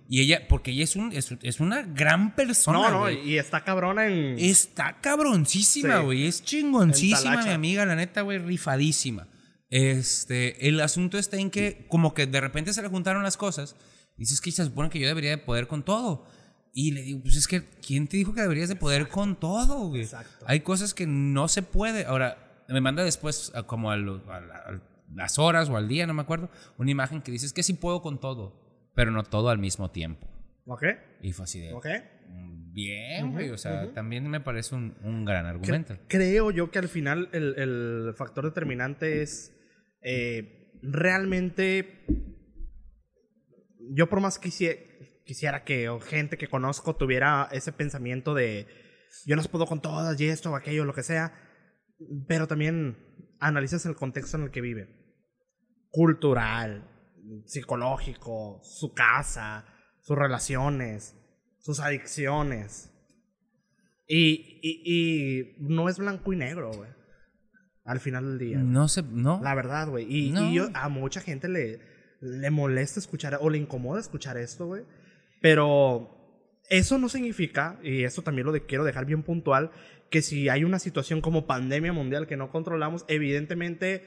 [0.09, 2.79] Y ella, porque ella es, un, es, es una gran persona.
[2.79, 3.29] No, no, güey.
[3.29, 4.39] y está cabrona en.
[4.39, 6.05] Está cabroncísima, Sí.
[6.05, 6.27] güey.
[6.27, 9.27] Es chingoncísima, mi amiga, la neta, güey, rifadísima.
[9.71, 13.77] Este, el asunto está en que, como que de repente se le juntaron las cosas.
[14.17, 16.25] Dices que se supone que yo debería de poder con todo.
[16.73, 19.89] Y le digo, pues es que, ¿quién te dijo que deberías de poder con todo,
[19.89, 20.03] güey?
[20.03, 20.45] Exacto.
[20.47, 22.05] Hay cosas que no se puede.
[22.05, 24.81] Ahora, me manda después, a- como a, lo- a la- a
[25.15, 28.03] las horas o al día, no me acuerdo, una imagen que dices que sí puedo
[28.03, 30.27] con todo, pero no todo al mismo tiempo.
[30.67, 30.83] ¿Ok?
[31.23, 31.87] Y fue así de, ¿Ok?
[32.29, 33.51] "Mm, bien, güey.
[33.51, 35.95] O sea, también me parece un, un gran argumento.
[35.95, 39.56] Cre- creo yo que al final el, el factor determinante es
[40.07, 42.05] eh, realmente.
[43.91, 44.81] Yo, por más quisiera,
[45.25, 48.67] quisiera que gente que conozco tuviera ese pensamiento de
[49.25, 51.33] yo no puedo con todas y esto o aquello, lo que sea,
[52.29, 52.97] pero también
[53.41, 54.89] analizas el contexto en el que vive
[55.91, 56.89] cultural,
[57.47, 59.65] psicológico, su casa,
[60.03, 61.17] sus relaciones,
[61.59, 62.93] sus adicciones.
[64.07, 66.91] Y, y no es blanco y negro, güey.
[67.87, 68.59] Al final del día.
[68.59, 69.41] No sé, no.
[69.43, 70.07] La verdad, güey.
[70.13, 70.51] Y, No.
[70.51, 71.79] y yo, a mucha gente le,
[72.21, 74.83] le molesta escuchar o le incomoda escuchar esto, güey.
[75.41, 76.11] Pero
[76.69, 79.71] eso no significa, y eso también lo de- quiero dejar bien puntual,
[80.11, 84.03] que si hay una situación como pandemia mundial que no controlamos, evidentemente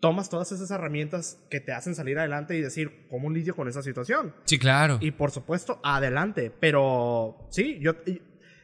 [0.00, 3.82] tomas todas esas herramientas que te hacen salir adelante y decir, ¿cómo lidio con esa
[3.82, 4.34] situación?
[4.44, 4.98] Sí, claro.
[5.00, 6.52] Y por supuesto, adelante.
[6.60, 8.20] Pero sí, yo y-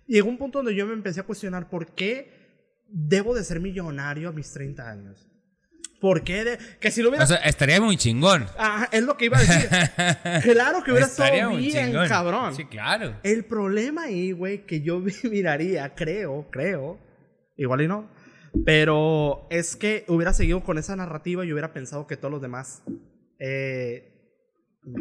[0.07, 2.42] llegó un punto donde yo me empecé a cuestionar por qué
[2.93, 5.29] debo de ser millonario a mis 30 años.
[6.01, 6.45] ¿Por qué?
[6.45, 7.25] de- que si lo hubiera...
[7.25, 8.47] O sea, estaría muy chingón.
[8.59, 9.69] Ajá, es lo que iba a decir.
[10.53, 12.09] claro que hubiera estado bien, chingón.
[12.09, 12.55] cabrón.
[12.57, 13.17] Sí, claro.
[13.23, 15.01] El problema ahí, güey, que yo
[15.31, 16.99] miraría, creo, creo,
[17.57, 18.11] igual y no,
[18.65, 22.83] pero es que hubiera seguido con esa narrativa y hubiera pensado que todos los demás
[23.39, 24.13] eh,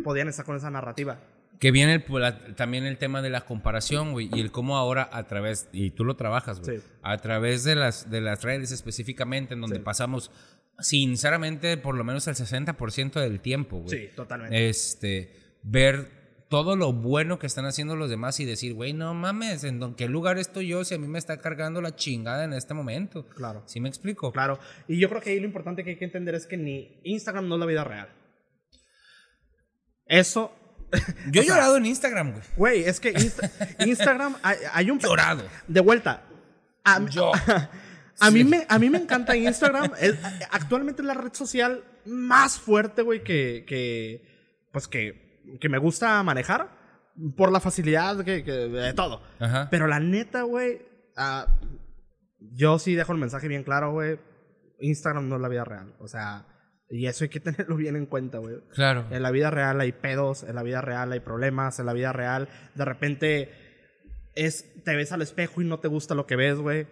[0.04, 1.19] podían estar con esa narrativa.
[1.62, 5.08] Que viene el- la- también el tema de la comparación, güey, y el cómo ahora
[5.13, 6.84] a través, y tú lo trabajas, güey, Sí.
[7.04, 9.82] a través de las, de las redes específicamente, en donde Sí.
[9.84, 10.32] pasamos,
[10.80, 13.89] sinceramente, por lo menos el 60% del tiempo, güey.
[13.97, 14.67] Sí, totalmente.
[14.69, 16.19] Este, ver
[16.50, 20.10] todo lo bueno que están haciendo los demás y decir, güey, no mames, ¿en qué
[20.10, 23.26] lugar estoy yo si a mí me está cargando la chingada en este momento?
[23.30, 23.63] Claro.
[23.67, 24.34] ¿Sí me explico?
[24.34, 24.60] Claro.
[24.88, 27.47] Y yo creo que ahí lo importante que hay que entender es que ni Instagram
[27.47, 28.10] no es la vida real.
[30.08, 30.54] Eso,
[31.32, 32.43] Yo he sea, llorado en Instagram, güey.
[32.58, 33.49] güey, es que Insta-
[33.86, 34.99] Instagram hay, hay un...
[34.99, 35.43] Llorado.
[35.67, 36.23] De vuelta.
[36.84, 37.32] A, Yo.
[38.19, 39.91] A mí, me, a mí me encanta Instagram.
[39.99, 40.15] Es-
[40.51, 46.21] actualmente es la red social más fuerte, güey, que, que, pues que, que me gusta
[46.21, 46.69] manejar.
[47.36, 49.23] Por la facilidad que, que- de todo.
[49.39, 49.67] Ajá.
[49.71, 50.82] Pero la neta, güey,
[51.17, 51.47] ah,
[52.39, 54.19] yo sí dejo el mensaje bien claro, güey.
[54.80, 55.93] Instagram no es la vida real.
[55.99, 56.45] O sea,
[56.91, 58.58] y eso hay que tenerlo bien en cuenta, güey.
[58.73, 59.06] Claro.
[59.12, 62.12] En la vida real hay pedos, en la vida real hay problemas, en la vida
[62.13, 63.49] real de repente
[64.36, 66.88] es te ves al espejo y no te gusta lo que ves, güey.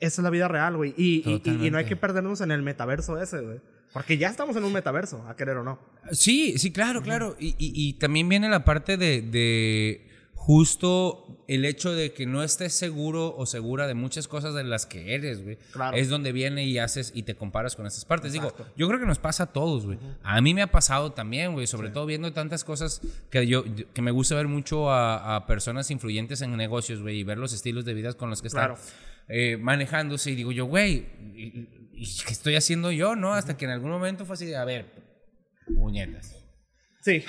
[0.00, 0.94] Esa es la vida real, güey.
[0.96, 3.60] Y, y- y- y no hay que perdernos en el metaverso ese, güey.
[3.92, 5.78] Porque ya estamos en un metaverso, a querer o no.
[6.12, 7.36] Sí, sí, claro, claro.
[7.38, 10.08] Y, y- y también viene la parte de, de
[10.42, 14.86] justo el hecho de que no estés seguro o segura de muchas cosas de las
[14.86, 15.58] que eres, güey.
[15.70, 15.94] Claro.
[15.98, 18.34] Es donde viene y haces y te comparas con esas partes.
[18.34, 18.62] Exacto.
[18.64, 19.98] Digo, yo creo que nos pasa a todos, güey.
[20.22, 21.66] A mí me ha pasado también, güey.
[21.66, 25.90] Sobre todo viendo tantas cosas que yo que me gusta ver mucho a, a personas
[25.90, 28.80] influyentes en negocios, güey, y ver los estilos de vida con los que están Claro.
[29.28, 30.30] eh, manejándose.
[30.30, 33.34] Y digo yo, güey, ¿y, y qué estoy haciendo yo, no?
[33.34, 34.86] Hasta que en algún momento fue así de, a ver,
[35.76, 36.34] puñetas.
[37.02, 37.24] Sí.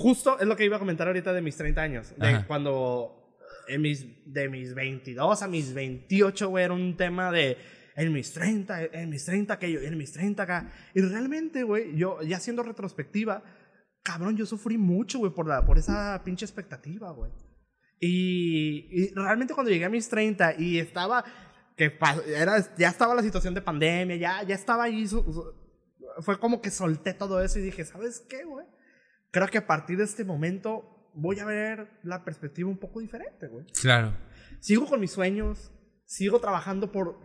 [0.00, 2.14] Justo es lo que iba a comentar ahorita de mis 30 años.
[2.16, 2.46] De Ajá.
[2.46, 7.56] cuando en mis, de mis 22 a mis 28, güey, era un tema de
[7.96, 10.72] en mis 30, en mis 30 aquello, en mis 30 acá.
[10.94, 13.42] Y realmente, güey, yo ya haciendo retrospectiva,
[14.04, 17.32] cabrón, yo sufrí mucho, güey, por, la, por esa pinche expectativa, güey.
[18.00, 21.24] Y, y realmente cuando llegué a mis 30 y estaba,
[21.76, 21.92] que
[22.36, 26.62] era, ya estaba la situación de pandemia, ya, ya estaba ahí, su- su- fue como
[26.62, 28.64] que solté todo eso y dije, ¿sabes qué, güey?
[29.30, 33.48] Creo que a partir de este momento voy a ver la perspectiva un poco diferente,
[33.48, 33.66] güey.
[33.80, 34.14] Claro.
[34.60, 35.72] Sigo con mis sueños,
[36.04, 37.20] sigo trabajando por...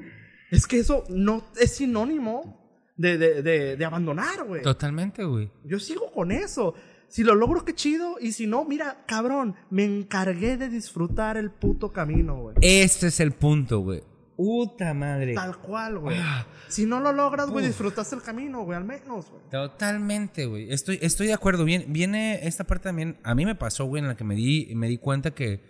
[0.52, 2.62] Es que eso no es sinónimo
[2.96, 4.62] de, de, de, de abandonar, güey.
[4.62, 5.52] Totalmente, güey.
[5.64, 6.76] Yo sigo con eso.
[7.08, 8.18] Si lo logro, qué chido.
[8.20, 12.56] Y si no, mira, cabrón, me encargué de disfrutar el puto camino, güey.
[12.62, 14.04] Este es el punto, güey.
[14.44, 15.34] Puta madre.
[15.34, 16.18] Tal cual, güey.
[16.20, 16.46] Ah.
[16.68, 19.42] Si no lo logras, güey, disfrutaste el camino, güey, al menos, güey.
[19.50, 20.72] Totalmente, güey.
[20.72, 21.64] Estoy, estoy de acuerdo.
[21.66, 23.18] Viene, viene esta parte también.
[23.24, 25.62] A mí me pasó, güey, en la que me di, me di cuenta que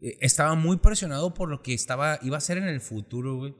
[0.00, 3.54] eh, estaba muy presionado por lo que estaba, iba a ser en el futuro, güey.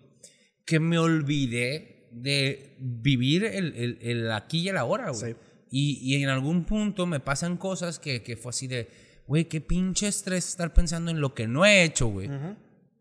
[0.65, 5.33] Que me olvidé de vivir el, el- el aquí y el ahora, güey.
[5.33, 5.39] Sí.
[5.73, 8.89] Y, y en algún punto me pasan cosas que, que fue así de,
[9.27, 12.29] güey, qué pinche estrés estar pensando en lo que no he hecho, güey.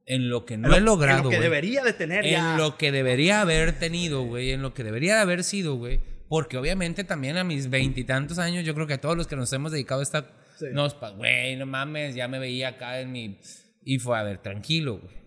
[0.10, 2.52] En lo que no lo- he logrado, En lo que güey debería de tener ya.
[2.54, 6.02] en lo que debería haber tenido, güey, en lo que debería de haber sido, güey.
[6.28, 9.54] Porque obviamente también a mis veintitantos años, yo creo que a todos los que nos
[9.54, 10.28] hemos dedicado a esta...
[10.58, 10.66] Sí.
[10.74, 13.40] Nos, güey, no mames, ya me veía acá en mi...
[13.86, 15.18] Y fue, a ver, tranquilo, güey.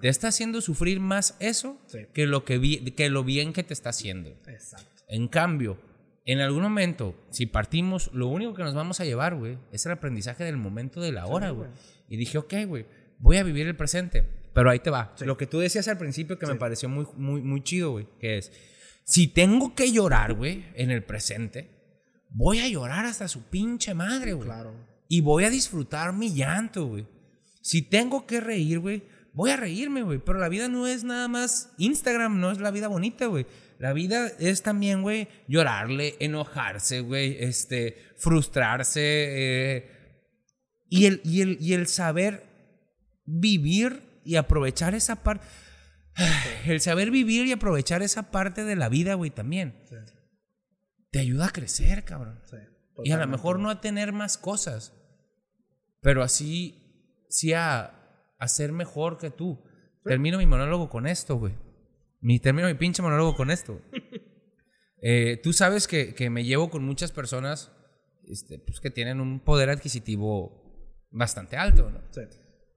[0.00, 2.00] Te está haciendo sufrir más eso Sí.
[2.12, 4.30] que, lo que, vi- que lo bien que te está haciendo.
[4.48, 5.02] Exacto.
[5.08, 5.78] En cambio,
[6.26, 9.92] en algún momento, si partimos, lo único que nos vamos a llevar, güey, es el
[9.92, 11.70] aprendizaje del momento de la hora, güey.
[12.08, 12.86] Y dije, ok, güey,
[13.18, 14.26] voy a vivir el presente.
[14.54, 15.14] Pero ahí te va.
[15.20, 18.38] Lo que tú decías al principio que me pareció muy, muy, muy chido, güey, que
[18.38, 18.50] es,
[19.04, 21.70] si tengo que llorar, güey, en el presente,
[22.30, 24.46] voy a llorar hasta su pinche madre, güey.
[24.46, 24.74] Claro.
[25.08, 27.06] Y voy a disfrutar mi llanto, güey.
[27.62, 30.18] Si tengo que reír, güey, voy a reírme, güey.
[30.18, 33.46] Pero la vida no es nada más Instagram, no es la vida bonita, güey.
[33.78, 39.00] La vida es también, güey, llorarle, enojarse, güey, este, frustrarse.
[39.00, 39.90] eh,
[40.90, 42.47] y, el, y, el, y el saber
[43.28, 45.46] vivir y aprovechar esa parte.
[46.66, 49.80] El saber vivir y aprovechar esa parte de la vida, güey, también.
[49.88, 49.96] Sí.
[51.10, 52.40] Te ayuda a crecer, cabrón.
[52.44, 52.56] Sí.
[53.04, 54.92] Y a lo mejor no a tener más cosas,
[56.00, 59.62] pero así, sí a, a ser mejor que tú.
[60.04, 61.54] Termino mi monólogo con esto, güey.
[62.20, 63.80] Mi, termino mi pinche monólogo con esto.
[65.00, 67.70] Eh, tú sabes que, que me llevo con muchas personas
[68.26, 72.00] este, pues, que tienen un poder adquisitivo bastante alto, ¿no?
[72.10, 72.22] Sí.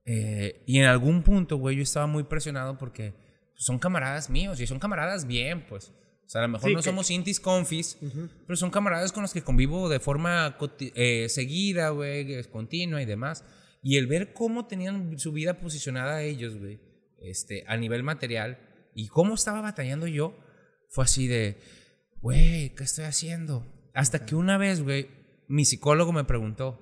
[0.06, 3.14] Eh, y en algún punto, güey, yo estaba muy presionado porque
[3.56, 5.89] son camaradas míos y son camaradas bien, pues.
[6.26, 7.97] O sea, a lo mejor Sí, no que- somos intis confis,
[8.47, 10.58] pero son camaradas con los que convivo de forma
[10.95, 13.43] eh, seguida, güey, continua y demás.
[13.84, 16.80] Y el ver cómo tenían su vida posicionada ellos, güey,
[17.20, 18.60] este, a nivel material
[18.95, 20.38] y cómo estaba batallando yo,
[20.89, 21.58] fue así de,
[22.22, 23.66] güey, ¿qué estoy haciendo?
[23.93, 25.10] Hasta que una vez, güey,
[25.47, 26.80] mi psicólogo me preguntó,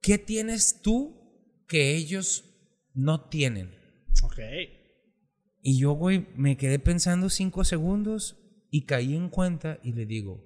[0.00, 1.23] ¿qué tienes tú
[1.66, 2.44] que ellos
[2.94, 3.74] no tienen?
[4.22, 4.38] Ok.
[5.62, 8.36] Y yo, güey, me quedé pensando cinco segundos
[8.70, 10.44] y caí en cuenta y le digo,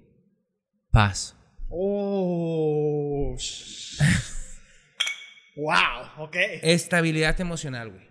[0.91, 1.35] paz.
[1.69, 3.35] Oh.
[5.57, 6.23] wow.
[6.25, 6.35] Ok.
[6.61, 8.07] Estabilidad emocional, güey.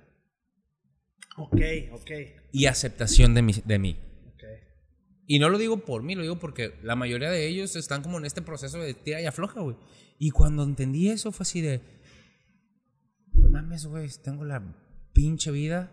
[1.39, 1.61] Ok,
[1.93, 2.11] ok.
[2.53, 3.97] Y aceptación de, mi, de mí.
[4.27, 4.45] Ok.
[5.27, 8.19] Y no lo digo por mí, lo digo porque la mayoría de ellos están como
[8.19, 9.77] en este proceso de tira y afloja, güey.
[10.19, 11.81] Y cuando entendí eso fue así de,
[13.39, 14.63] no mames, güey, tengo la
[15.13, 15.91] pinche vida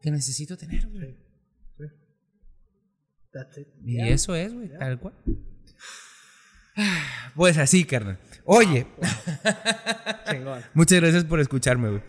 [0.00, 1.16] que necesito tener, güey.
[3.56, 3.68] It.
[3.84, 4.08] Y Yeah.
[4.08, 5.14] eso es, güey, tal cual.
[7.34, 8.18] Pues así, carnal.
[8.44, 8.86] Oye,
[10.30, 10.62] Chingón.
[10.74, 12.02] muchas gracias por escucharme, güey.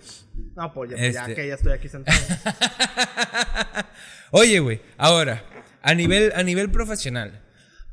[0.56, 2.18] No, pues ya, ya Este- que ya estoy aquí sentado.
[4.32, 5.44] Oye, güey, ahora,
[5.82, 7.44] a nivel, a nivel profesional,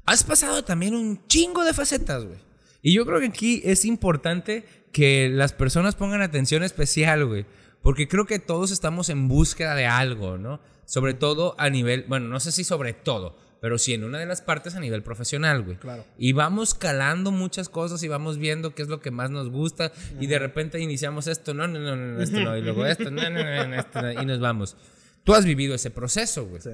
[0.04, 2.38] has pasado también un chingo de facetas, güey.
[2.82, 4.64] Y yo creo que aquí es importante
[4.96, 7.44] que las personas pongan atención especial, güey.
[7.82, 10.58] Porque creo que todos estamos en búsqueda de algo, ¿no?
[10.86, 14.24] Sobre todo a nivel, bueno, no sé si sobre todo, pero sí en una de
[14.24, 15.76] las partes a nivel profesional, güey.
[15.76, 16.06] Claro.
[16.16, 19.92] Y vamos calando muchas cosas y vamos viendo qué es lo que más nos gusta.
[20.18, 22.56] Y de repente iniciamos esto, no, no, no, no, esto no.
[22.56, 24.12] Y luego esto, no, no, no, no, esto no.
[24.22, 24.78] Y nos vamos.
[25.24, 26.62] Tú has vivido ese proceso, güey.
[26.62, 26.70] Sí.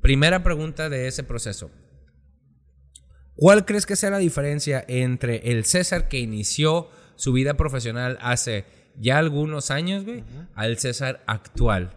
[0.00, 1.70] Primera pregunta de ese proceso.
[3.36, 6.90] ¿Cuál crees que sea la diferencia entre el César que inició
[7.20, 8.64] su vida profesional hace
[8.96, 11.90] ya algunos años, güey, al César actual?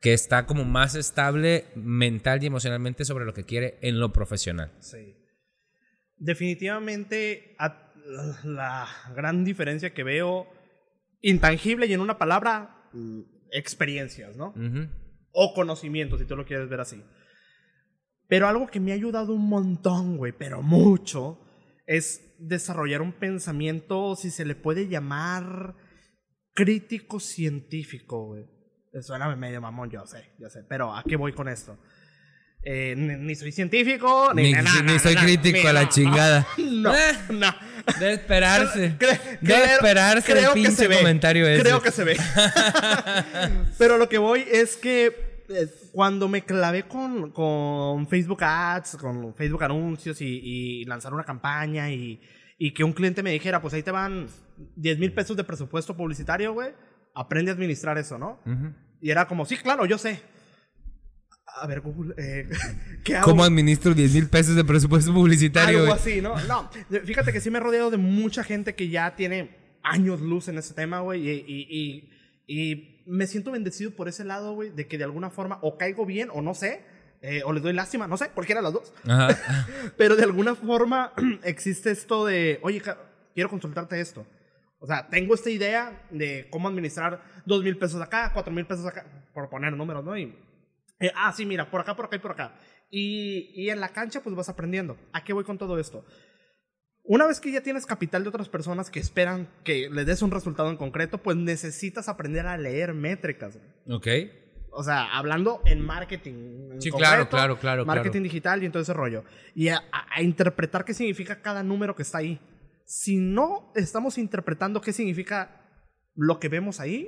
[0.00, 4.72] Que está como más estable mental y emocionalmente sobre lo que quiere en lo profesional.
[4.80, 5.16] Sí.
[6.16, 7.56] Definitivamente
[8.44, 10.46] la gran diferencia que veo,
[11.20, 13.20] intangible y en una palabra, mm,
[13.52, 14.54] experiencias, ¿no?
[15.30, 17.04] O conocimiento, si tú lo quieres ver así.
[18.28, 21.38] Pero algo que me ha ayudado un montón, güey, pero mucho,
[21.86, 25.74] es desarrollar un pensamiento, si se le puede llamar
[26.54, 28.44] crítico científico, güey.
[29.02, 30.60] Suena medio mamón, yo sé, yo sé.
[30.68, 31.78] Pero ¿a qué voy con esto?
[32.64, 35.72] Eh, ni, ni soy científico, ni, Ni, na- na- ni na- soy na- crítico a
[35.72, 36.46] la no, chingada.
[36.58, 37.52] No, Eh, no.
[37.98, 38.94] De esperarse.
[38.98, 40.98] Cre- de creo- esperarse el creo que pinche se ve.
[40.98, 41.62] comentario ese.
[41.62, 42.16] Creo que se ve.
[43.78, 45.06] Pero lo que voy es que
[45.48, 51.24] eh, cuando me clavé con, con Facebook Ads, con Facebook Anuncios y, y lanzar una
[51.24, 52.20] campaña y,
[52.58, 54.26] y que un cliente me dijera, pues ahí te van
[54.76, 56.70] 10 mil pesos de presupuesto publicitario, güey,
[57.14, 58.40] aprende a administrar eso, ¿no?
[58.46, 58.72] Ujú.
[59.00, 60.20] Y era como, sí, claro, yo sé.
[61.60, 62.48] A ver, Google, eh,
[63.04, 63.26] ¿qué hago?
[63.30, 65.98] ¿Cómo administro 10 mil pesos de presupuesto publicitario, Algo güey?
[65.98, 66.34] así, ¿no?
[66.46, 66.70] No,
[67.04, 70.56] fíjate que sí me he rodeado de mucha gente que ya tiene años luz en
[70.58, 72.10] ese tema, güey, y, y-
[72.46, 76.06] y- me siento bendecido por ese lado, güey, de que de alguna forma o caigo
[76.06, 76.84] bien o no sé,
[77.20, 79.28] eh, o les doy lástima, no sé, cualquiera de las dos, Ajá.
[79.96, 81.12] pero de alguna forma
[81.42, 82.80] existe esto de, oye,
[83.34, 84.24] quiero consultarte esto.
[84.78, 88.84] O sea, tengo esta idea de cómo administrar dos mil pesos acá, cuatro mil pesos
[88.86, 90.16] acá, por poner números, ¿no?
[90.16, 90.34] Y,
[91.00, 92.54] eh, ah, sí, mira, por acá, por acá y por acá.
[92.90, 94.96] Y, y en la cancha, pues vas aprendiendo.
[95.12, 96.04] ¿A qué voy con todo esto?
[97.04, 100.30] Una vez que ya tienes capital de otras personas que esperan que le des un
[100.30, 103.56] resultado en concreto, pues necesitas aprender a leer métricas.
[103.86, 103.96] güey.
[103.98, 104.08] ok.
[104.74, 106.70] O sea, hablando en marketing.
[106.72, 108.22] en Sí, concreto, claro, claro, claro, Marketing claro.
[108.24, 109.22] digital y en todo ese rollo.
[109.54, 112.40] Y a, a- interpretar qué significa cada número que está ahí.
[112.86, 115.60] Si no estamos interpretando qué significa
[116.14, 117.06] lo que vemos ahí,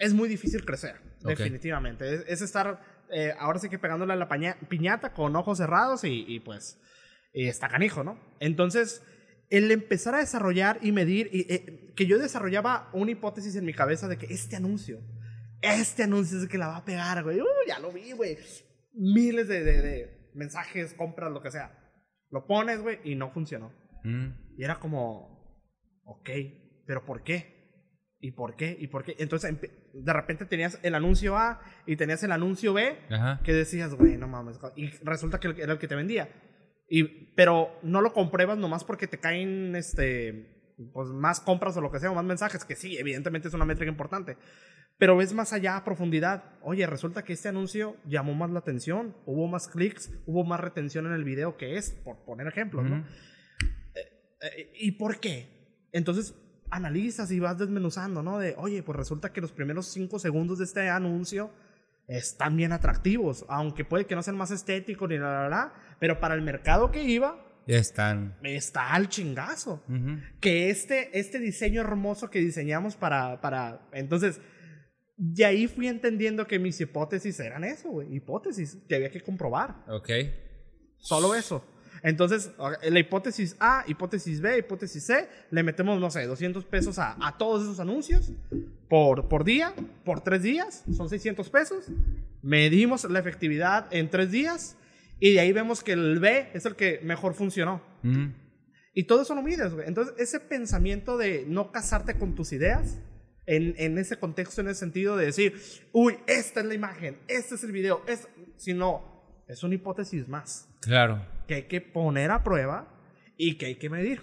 [0.00, 0.96] es muy difícil crecer.
[1.22, 1.28] Ok.
[1.28, 2.12] Definitivamente.
[2.12, 2.80] Es, es estar
[3.12, 6.80] eh, ahora sí que pegándole a la paña- piñata con ojos cerrados y, y pues
[7.36, 8.18] y está canijo, ¿no?
[8.40, 9.04] Entonces,
[9.50, 13.72] el empezar a desarrollar y medir, y, eh, que yo desarrollaba una hipótesis en mi
[13.74, 15.00] cabeza de que este anuncio,
[15.60, 17.40] este anuncio es el que la va a pegar, güey.
[17.40, 18.38] Uh, ya lo vi, güey.
[18.94, 21.78] Miles de, de- de mensajes, compras, lo que sea.
[22.30, 23.72] Lo pones, güey, y no funcionó.
[24.04, 24.56] Mm.
[24.58, 25.62] Y era como,
[26.04, 26.30] ok,
[26.86, 27.54] pero ¿por qué?
[28.18, 28.76] ¿Y por qué?
[28.80, 29.14] ¿Y por qué?
[29.18, 29.54] Entonces,
[29.92, 33.40] de repente tenías el anuncio A y tenías el anuncio B Ajá.
[33.44, 34.58] que decías, güey, no mames.
[34.74, 36.28] Y resulta que era el que te vendía.
[36.88, 41.90] Y, pero no lo compruebas nomás porque te caen este, pues, más compras o lo
[41.90, 44.36] que sea, o más mensajes, que sí, evidentemente es una métrica importante.
[44.98, 46.44] Pero ves más allá a profundidad.
[46.62, 51.06] Oye, resulta que este anuncio llamó más la atención, hubo más clics, hubo más retención
[51.06, 52.98] en el video que es, por poner ejemplos, ¿no?
[53.00, 53.06] Ujú.
[54.40, 55.88] Eh, ¿Y por qué?
[55.92, 56.34] Entonces,
[56.70, 58.38] analizas y vas desmenuzando, ¿no?
[58.38, 61.50] De, oye, pues resulta que los primeros cinco segundos de este anuncio
[62.08, 66.34] están bien atractivos, aunque puede que no sean más estéticos ni nada, la, pero para
[66.34, 68.36] el mercado que iba, están.
[68.42, 69.82] Está al chingazo.
[70.40, 73.88] Que este, este diseño hermoso que diseñamos para, para...
[73.92, 74.40] Entonces,
[75.16, 78.14] de ahí fui entendiendo que mis hipótesis eran eso, güey.
[78.14, 79.84] Hipótesis que había que comprobar.
[79.88, 80.10] Ok.
[80.98, 81.64] Solo eso.
[82.06, 82.52] Entonces,
[82.88, 87.36] la hipótesis A, hipótesis B, hipótesis C, le metemos, no sé, 200 pesos a, a
[87.36, 88.30] todos esos anuncios
[88.88, 91.86] por, por día, por tres días, son 600 pesos.
[92.42, 94.76] Medimos la efectividad en tres días
[95.18, 97.82] y de ahí vemos que el B es el que mejor funcionó.
[98.04, 98.30] Ujú.
[98.94, 99.88] Y todo eso lo mides, güey.
[99.88, 103.00] Entonces, ese pensamiento de no casarte con tus ideas,
[103.46, 107.56] en, en ese contexto, en ese sentido de decir, uy, esta es la imagen, este
[107.56, 108.28] es el video, es...
[108.56, 109.15] sino,
[109.46, 111.20] es una hipótesis más Claro.
[111.46, 112.88] que hay que poner a prueba
[113.36, 114.22] y que hay que medir.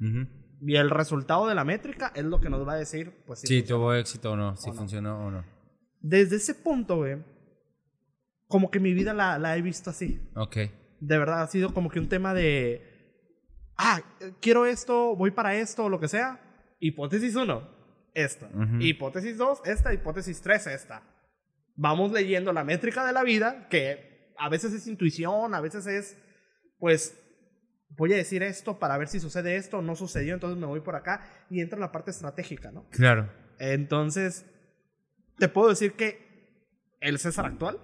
[0.00, 0.26] Ujú.
[0.66, 3.46] Y el resultado de la métrica es lo que nos va a decir, pues sí.
[3.46, 3.78] Si funciona.
[3.78, 4.74] tuvo éxito o no, si no.
[4.76, 5.44] funcionó o no.
[6.00, 7.18] Desde ese punto, güey,
[8.46, 10.20] como que mi vida la, la he visto así.
[10.36, 10.56] Ok.
[11.00, 12.82] De verdad, ha sido como que un tema de,
[13.76, 14.00] ah,
[14.40, 16.40] quiero esto, voy para esto, o lo que sea.
[16.80, 17.68] Hipótesis 1,
[18.14, 18.46] esta.
[18.54, 18.76] Ujú.
[18.80, 19.92] Hipótesis 2, esta.
[19.92, 21.02] Hipótesis 3, esta.
[21.74, 26.16] Vamos leyendo la métrica de la vida, que a veces es intuición, a veces es,
[26.78, 27.18] pues,
[27.90, 30.96] voy a decir esto para ver si sucede esto, no sucedió, entonces me voy por
[30.96, 31.24] acá.
[31.50, 32.88] Y entra la parte estratégica, ¿no?
[32.90, 33.30] Claro.
[33.58, 34.46] Entonces,
[35.38, 36.24] te puedo decir que
[37.00, 37.78] el César actual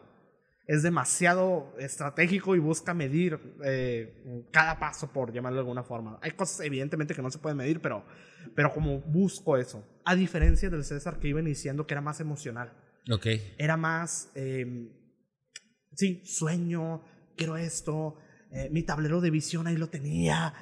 [0.66, 6.18] es demasiado estratégico y busca medir eh, cada paso, por llamarlo de alguna forma.
[6.22, 8.04] Hay cosas evidentemente que no se pueden medir, pero,
[8.54, 9.84] pero como busco eso.
[10.04, 12.72] A diferencia del César que iba iniciando, que era más emocional.
[13.10, 13.26] Ok.
[13.58, 14.88] Era más, eh,
[15.94, 17.02] sí, sueño,
[17.36, 18.16] quiero esto,
[18.50, 20.54] eh, mi tablero de visión ahí lo tenía,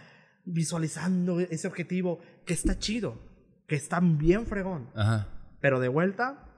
[0.45, 3.21] visualizando ese objetivo, que está chido,
[3.67, 4.91] que está bien fregón.
[4.95, 5.29] Ajá.
[5.61, 6.49] Pero de vuelta,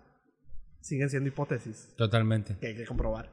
[0.81, 2.57] siguen siendo hipótesis Totalmente.
[2.59, 3.31] que hay que comprobar.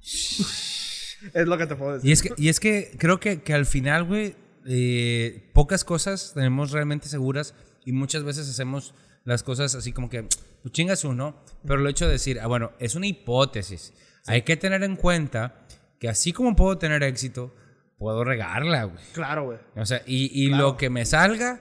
[0.00, 2.08] es lo que te puedo decir.
[2.08, 4.34] Y es que, y es que creo que, que al final, güey,
[4.66, 8.94] eh, pocas cosas tenemos realmente seguras y muchas veces hacemos
[9.24, 10.24] las cosas así como que,
[10.62, 11.36] pues chingas uno,
[11.66, 13.92] pero el hecho de decir, ah, bueno, es una hipótesis.
[14.26, 15.54] Hay que tener en cuenta
[15.98, 17.54] que así como puedo tener éxito,
[17.98, 19.02] puedo regarla, güey.
[19.12, 19.58] Claro, güey.
[19.76, 20.62] O sea, y, y Claro.
[20.68, 21.60] lo que me salga,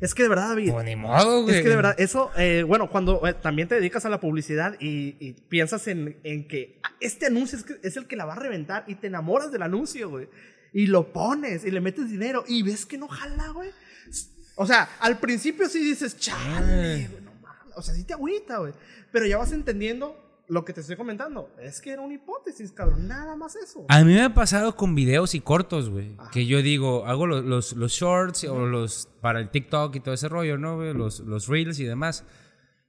[0.00, 0.72] Es que de verdad, David.
[0.72, 1.56] pues ni modo, güey.
[1.56, 4.74] Es que de verdad, eso, eh, bueno, cuando eh, también te dedicas a la publicidad
[4.80, 8.34] y, y piensas en, en que este anuncio es, que- es el que la va
[8.34, 10.28] a reventar y te enamoras del anuncio, güey.
[10.72, 13.70] Y lo pones y le metes dinero y ves que no jala, güey.
[14.56, 17.76] O sea, al principio sí dices, chale, güey, no mames.
[17.76, 18.72] O sea, sí te agüita, güey.
[19.10, 20.21] Pero ya vas entendiendo
[20.52, 21.50] lo que te estoy comentando.
[21.60, 23.08] Es que era una hipótesis, cabrón.
[23.08, 23.86] Nada más eso.
[23.88, 26.16] A mí me ha pasado con videos y cortos, güey.
[26.30, 30.14] Que yo digo, hago los, los, los shorts o los para el TikTok y todo
[30.14, 30.92] ese rollo, ¿no, güey?
[30.92, 32.24] Los, los reels y demás.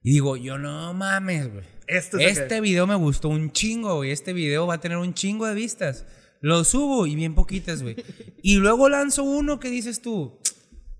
[0.02, 1.64] Y digo, yo no mames, güey.
[1.86, 4.10] Este es Este video me gustó un chingo, güey.
[4.10, 6.04] Este video va a tener un chingo de vistas.
[6.42, 7.96] Lo subo y bien poquitas, güey.
[8.42, 10.38] Y luego lanzo uno que dices tú.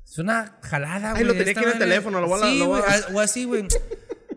[0.03, 1.23] Es una jalada, güey.
[1.23, 1.79] Ay, lo tenía aquí en el madre".
[1.81, 3.65] teléfono, lo voy a- Sí, lo voy a- O así, güey.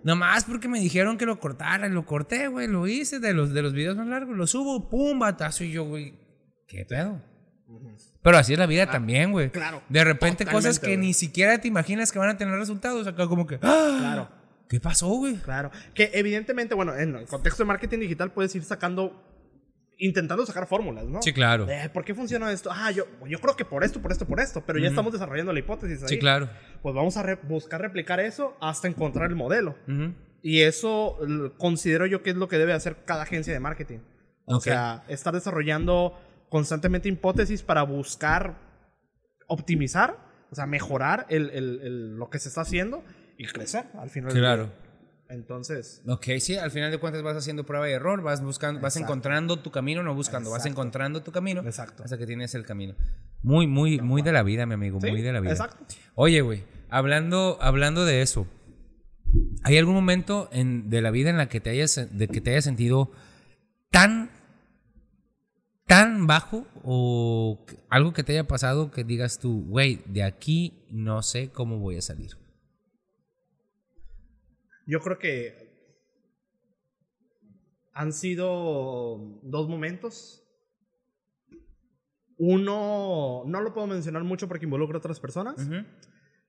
[0.08, 1.90] Nomás porque me dijeron que lo cortara.
[1.90, 2.66] Lo corté, güey.
[2.70, 4.38] Lo hice de los, de los videos más largos.
[4.38, 5.66] Lo subo, pum, batazo.
[5.66, 6.14] Y yo, güey,
[6.66, 7.22] ¿qué pedo?
[8.22, 9.50] Pero así es la vida también, güey.
[9.50, 9.84] Claro.
[9.90, 13.06] De repente cosas que ni siquiera te imaginas que van a tener resultados.
[13.06, 13.98] Acá como que, ¡ah!
[14.00, 14.30] Claro.
[14.70, 15.36] ¿Qué pasó, güey?
[15.36, 15.72] Claro.
[15.94, 19.22] Que evidentemente, bueno, en el contexto de marketing digital puedes ir sacando,
[20.00, 21.22] intentando sacar fórmulas, ¿no?
[21.22, 21.68] Sí, claro.
[21.70, 22.70] Eh, ¿Por qué funciona esto?
[22.72, 25.52] Ah, yo, yo creo que por esto, por esto, por esto, pero ya estamos desarrollando
[25.54, 26.10] la hipótesis ahí.
[26.10, 26.50] Sí, claro.
[26.82, 29.76] Pues vamos a re- buscar replicar eso hasta encontrar el modelo.
[30.44, 31.18] Y eso
[31.58, 34.00] considero yo que es lo que debe hacer cada agencia de marketing.
[34.46, 36.18] O sea, estar desarrollando
[36.50, 38.56] constantemente hipótesis para buscar
[39.48, 40.18] optimizar,
[40.52, 43.04] o sea, mejorar el- el- el- lo que se está haciendo
[43.38, 44.32] y crecer al final.
[44.32, 44.72] Claro.
[45.30, 48.96] Entonces, Ok, sí, al final de cuentas vas haciendo prueba y error, vas buscando, vas
[48.96, 49.12] Exacto.
[49.14, 52.04] encontrando tu camino, no buscando, vas encontrando tu camino Exacto.
[52.04, 52.96] hasta que tienes el camino.
[53.44, 55.52] Muy, muy, muy de la vida, mi amigo, Sí, muy de la vida.
[55.52, 55.84] exacto.
[56.16, 58.48] Oye, güey, hablando, hablando de eso,
[59.64, 62.52] ¿hay algún momento en, de la vida en la que te hayas, de que te
[62.52, 63.12] hayas sentido
[63.92, 64.30] tan,
[65.86, 71.22] tan bajo o algo que te haya pasado que digas tú, güey, de aquí no
[71.22, 72.38] sé cómo voy a salir?
[74.88, 75.68] Yo creo que
[77.94, 80.44] han sido dos momentos.
[82.40, 85.84] Uno, no lo puedo mencionar mucho porque involucra a otras personas, Ujú.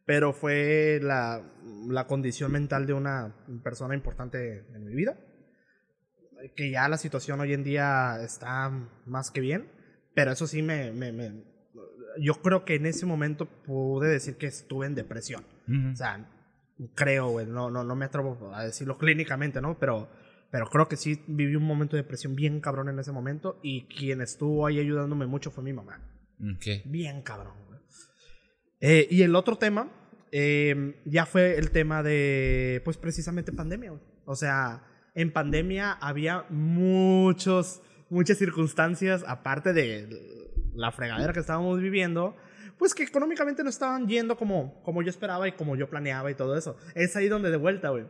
[0.04, 1.42] pero fue la,
[1.88, 3.34] la condición mental de una
[3.64, 5.18] persona importante en mi vida.
[6.54, 8.70] Que ya la situación hoy en día está
[9.06, 9.70] más que bien,
[10.14, 10.92] pero eso sí me...
[10.92, 11.58] me- me-
[12.20, 15.44] yo creo que en ese momento pude decir que estuve en depresión.
[15.68, 15.92] Ujú.
[15.92, 16.28] O sea,
[16.94, 19.78] creo, güey, no, no, no me atrevo a decirlo clínicamente, ¿no?
[19.78, 20.08] Pero,
[20.50, 23.86] pero creo que sí viví un momento de depresión bien cabrón en ese momento y
[23.86, 26.00] quien estuvo ahí ayudándome mucho fue mi mamá.
[26.40, 26.84] Ok.
[26.86, 27.80] Bien cabrón, güey.
[28.80, 29.90] Eh, y el otro tema
[30.30, 34.02] eh, ya fue el tema de, pues precisamente pandemia, güey.
[34.24, 40.08] O sea, en pandemia había muchos, muchas circunstancias, aparte de
[40.74, 42.36] la fregadera que estábamos viviendo,
[42.78, 46.34] pues que económicamente no estaban yendo como, como yo esperaba y como yo planeaba y
[46.34, 46.76] todo eso.
[46.94, 48.06] Es ahí donde de vuelta, güey,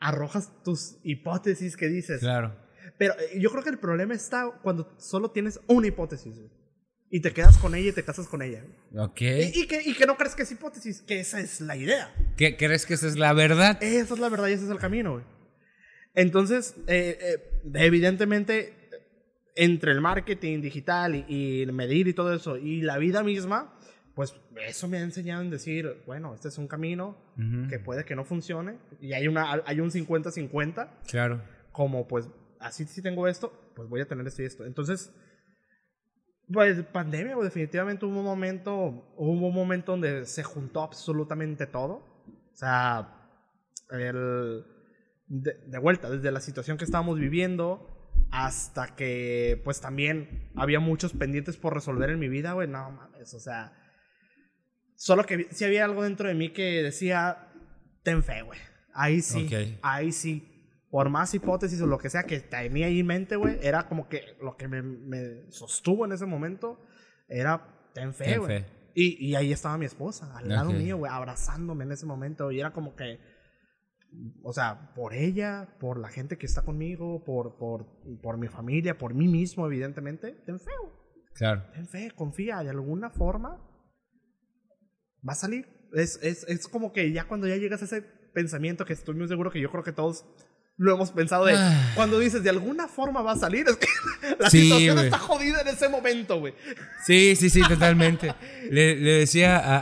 [0.00, 2.20] arrojas tus hipótesis que dices.
[2.20, 2.56] Claro.
[2.98, 6.50] Pero eh, yo creo que el problema está cuando solo tienes una hipótesis, güey.
[7.10, 8.64] Y te quedas con ella y te casas con ella.
[8.96, 9.20] Ok.
[9.20, 12.12] Y, y que, y que no crees que es hipótesis, que esa es la idea.
[12.36, 13.80] ¿Qué crees que esa es la verdad?
[13.80, 15.24] Esa es la verdad y ese es el camino, güey.
[16.14, 18.90] Entonces, eh, eh, evidentemente,
[19.54, 23.78] entre el marketing digital y, y medir y todo eso, y la vida misma,
[24.14, 24.34] pues
[24.66, 27.16] eso me ha enseñado en decir, bueno, este es un camino
[27.68, 31.42] que puede que no funcione, y hay, una, hay un 50-50, Claro.
[31.72, 32.28] como pues
[32.60, 34.64] así si tengo esto, pues voy a tener esto y esto.
[34.64, 35.12] Entonces,
[36.52, 41.94] pues pandemia, güey, definitivamente hubo un momento, hubo un momento donde se juntó absolutamente todo.
[42.52, 43.30] O sea,
[43.90, 44.64] el,
[45.26, 47.90] de, de vuelta, desde la situación que estábamos viviendo
[48.30, 53.32] hasta que pues también había muchos pendientes por resolver en mi vida, güey, no mames,
[53.34, 53.72] o sea,
[54.96, 57.48] solo que si había algo dentro de mí que decía,
[58.02, 58.58] ten fe, güey,
[58.92, 59.78] ahí sí, Ok.
[59.82, 60.50] ahí sí.
[60.90, 64.08] Por más hipótesis o lo que sea que tenía ahí en mente, güey, era como
[64.08, 66.80] que lo que me, me sostuvo en ese momento
[67.28, 68.64] era ten fe, güey.
[68.94, 72.52] Y, y ahí estaba mi esposa, al lado mío, güey, abrazándome en ese momento.
[72.52, 73.18] Y era como que,
[74.44, 77.86] o sea, por ella, por la gente que está conmigo, por, por,
[78.22, 80.92] por mi familia, por mí mismo, evidentemente, ten fe, güey.
[81.34, 81.64] Claro.
[81.72, 83.60] Ten fe, confía, de alguna forma
[85.26, 85.66] va a salir.
[85.92, 89.28] Es, es, es como que ya cuando ya llegas a ese pensamiento que estoy muy
[89.28, 90.24] seguro que yo creo que todos
[90.76, 91.92] lo hemos pensado de Ah.
[91.94, 93.86] cuando dices de alguna forma va a salir, es que
[94.40, 96.52] la Sí, situación está jodida en ese momento, güey.
[97.06, 98.34] Sí, sí, sí, totalmente.
[98.72, 99.78] le, le decía a,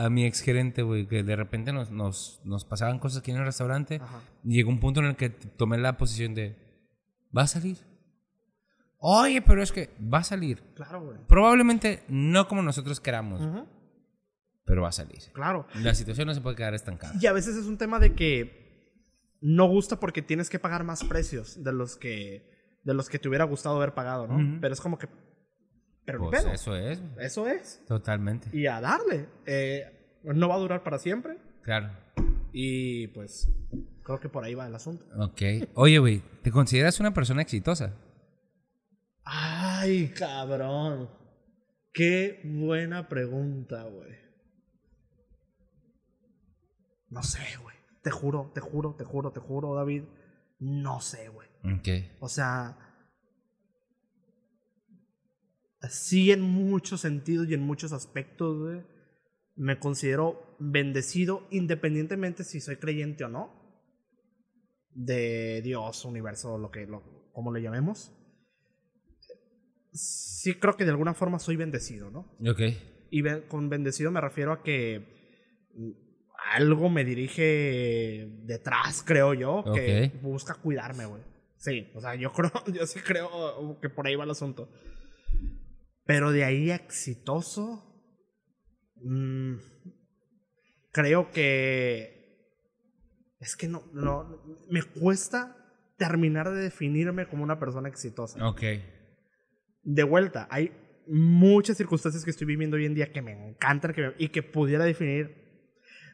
[0.00, 3.30] a, a mi ex gerente, güey, que de repente nos, nos, nos pasaban cosas aquí
[3.30, 3.96] en el restaurante.
[4.02, 4.20] Ajá.
[4.42, 6.56] Y llegó un punto en el que tomé la posición de,
[7.36, 7.76] ¿va a salir?
[9.04, 10.62] Oye, pero es que va a salir.
[10.76, 11.18] Claro, güey.
[11.28, 13.66] Probablemente no como nosotros queramos, Ujú,
[14.64, 15.18] pero va a salir.
[15.32, 15.66] Claro.
[15.74, 17.14] La situación no se puede quedar estancada.
[17.20, 18.60] Y a veces es un tema de que
[19.40, 22.50] no gusta porque tienes que pagar más precios de los que
[22.84, 24.58] de los que te hubiera gustado haber pagado, ¿no?
[24.60, 25.08] Pero es como que
[26.04, 26.52] pero Pues pedo.
[26.52, 27.80] eso es, Eso es.
[27.86, 28.48] totalmente.
[28.56, 29.28] Y a darle.
[29.46, 31.38] Eh, no va a durar para siempre.
[31.62, 31.90] Claro.
[32.52, 33.48] Y pues
[34.02, 35.06] creo que por ahí va el asunto.
[35.18, 35.42] Ok.
[35.74, 37.94] Oye, güey, ¿te consideras una persona exitosa?
[39.24, 41.08] Ay, cabrón.
[41.92, 44.10] Qué buena pregunta, güey.
[47.12, 47.76] No sé, güey.
[48.02, 50.04] Te juro, te juro, te juro, te juro, David.
[50.58, 51.48] No sé, güey.
[51.62, 51.88] Ok.
[52.20, 52.78] O sea,
[55.90, 58.82] sí en muchos sentidos y en muchos aspectos, güey,
[59.56, 63.60] me considero bendecido independientemente si soy creyente o no
[64.94, 68.10] de Dios, universo, lo que, lo, como le llamemos.
[69.92, 72.34] Sí creo que de alguna forma soy bendecido, ¿no?
[72.50, 72.60] Ok.
[73.10, 75.12] Y con bendecido me refiero a que
[76.54, 80.22] algo me dirige detrás, creo yo, que Ok.
[80.22, 81.22] busca cuidarme, güey.
[81.56, 84.68] Sí, o sea, yo creo, yo sí creo que por ahí va el asunto.
[86.04, 88.02] Pero de ahí exitoso,
[88.96, 89.54] mm,
[90.92, 92.20] creo que
[93.40, 95.56] es que no, no, me cuesta
[95.96, 98.62] terminar de definirme como una persona exitosa Ok.
[99.82, 100.72] de vuelta, hay
[101.08, 104.42] muchas circunstancias que estoy viviendo hoy en día que me encantan que me- y que
[104.42, 105.41] pudiera definir,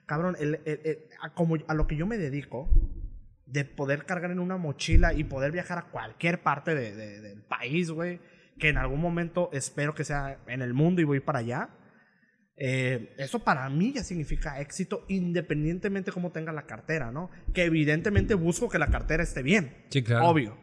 [0.09, 2.69] cabrón, el- el- el- a, como, a lo que yo me dedico,
[3.47, 7.43] de poder cargar en una mochila y poder viajar a cualquier parte de- de- del
[7.45, 8.21] país, güey,
[8.59, 11.71] que en algún momento espero que sea en el mundo y voy para allá.
[12.61, 17.31] eh, eso para mí ya significa éxito independientemente cómo tenga la cartera, ¿no?
[17.55, 19.85] Que evidentemente busco que la cartera esté bien.
[19.91, 20.27] Sí, claro.
[20.27, 20.59] Obvio.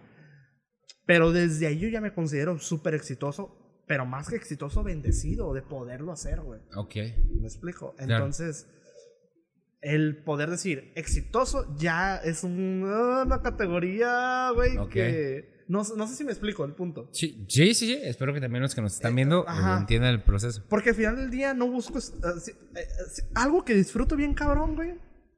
[1.05, 5.61] Pero desde ahí yo ya me considero súper exitoso, pero más que exitoso, bendecido de
[5.61, 6.59] poderlo hacer, güey.
[6.75, 6.95] Ok.
[7.39, 7.95] ¿Me explico?
[7.97, 8.67] Entonces,
[9.86, 15.53] el poder decir exitoso ya es un- una categoría, güey, que...
[15.67, 17.09] No, no sé si me explico el punto.
[17.11, 17.99] Sí, sí, sí, sí.
[18.03, 20.63] Espero que también los que nos están viendo eh, entiendan el proceso.
[20.69, 21.97] Porque al final del día no busco...
[21.97, 24.93] es- eh, si- eh, si- algo que disfruto bien cabrón, güey,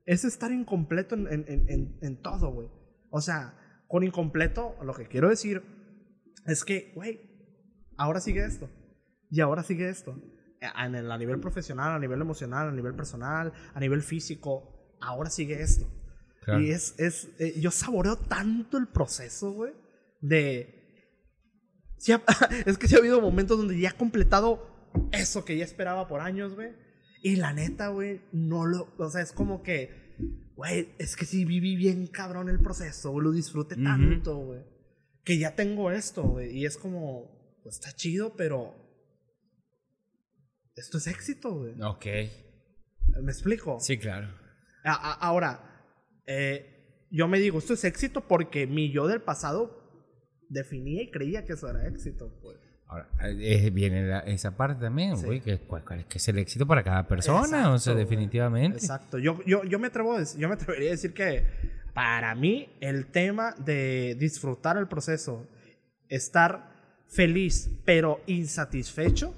[0.06, 2.68] es estar incompleto en, en- en- en- en todo, güey.
[3.10, 5.62] O sea, con incompleto, lo que quiero decir
[6.46, 7.22] es que, güey,
[7.98, 8.70] ahora sigue esto.
[9.30, 10.22] Y ahora sigue esto.
[10.62, 14.96] A, en el- a nivel profesional, a nivel emocional, a nivel personal, a nivel físico,
[15.02, 15.88] ahora sigue esto.
[16.44, 16.62] Claro.
[16.62, 19.74] Y es, es eh, yo saboreo tanto el proceso, güey,
[20.22, 20.74] de...
[21.98, 22.24] sí ha-
[22.66, 24.66] es que sí ha habido momentos donde ya he completado
[25.12, 26.70] eso que ya esperaba por años, güey.
[27.22, 28.94] Y la neta, güey, no lo...
[28.98, 30.16] O sea, es como que...
[30.56, 33.84] Güey, es que sí viví bien cabrón el proceso, güey, lo disfruté Ujú.
[33.84, 34.62] tanto, güey.
[35.24, 36.58] Que ya tengo esto, güey.
[36.58, 37.60] Y es como...
[37.64, 38.74] Pues está chido, pero...
[40.78, 41.74] Esto es éxito, güey.
[41.82, 42.06] Ok.
[43.22, 43.80] ¿Me explico?
[43.80, 44.28] Sí, claro.
[44.84, 45.84] A- a- ahora,
[46.26, 49.84] eh, yo me digo, esto es éxito porque mi yo del pasado
[50.50, 52.32] definía y creía que eso era éxito.
[52.42, 52.58] Pues.
[52.88, 55.26] Ahora, eh, viene la- esa parte también, Sí.
[55.26, 58.06] güey, que, cuál- cuál- que es el éxito para cada persona, o sea, Exacto, güey.
[58.06, 58.78] definitivamente.
[58.78, 59.18] Exacto.
[59.18, 61.44] Yo, yo, yo, me atrevo a yo me atrevería a decir que
[61.94, 65.46] para mí el tema de disfrutar el proceso,
[66.08, 66.72] estar
[67.08, 69.34] feliz pero insatisfecho,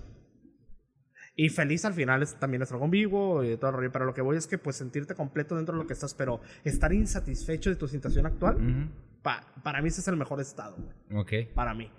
[1.46, 4.14] y feliz al final es, también es algo vivo y todo el rollo, pero lo
[4.14, 7.70] que voy es que pues sentirte completo dentro de lo que estás, pero estar insatisfecho
[7.70, 8.92] de tu situación actual, Ujú.
[9.22, 10.76] pa- para mí ese es el mejor estado,
[11.10, 11.22] güey.
[11.22, 11.54] Ok.
[11.56, 11.90] para mí.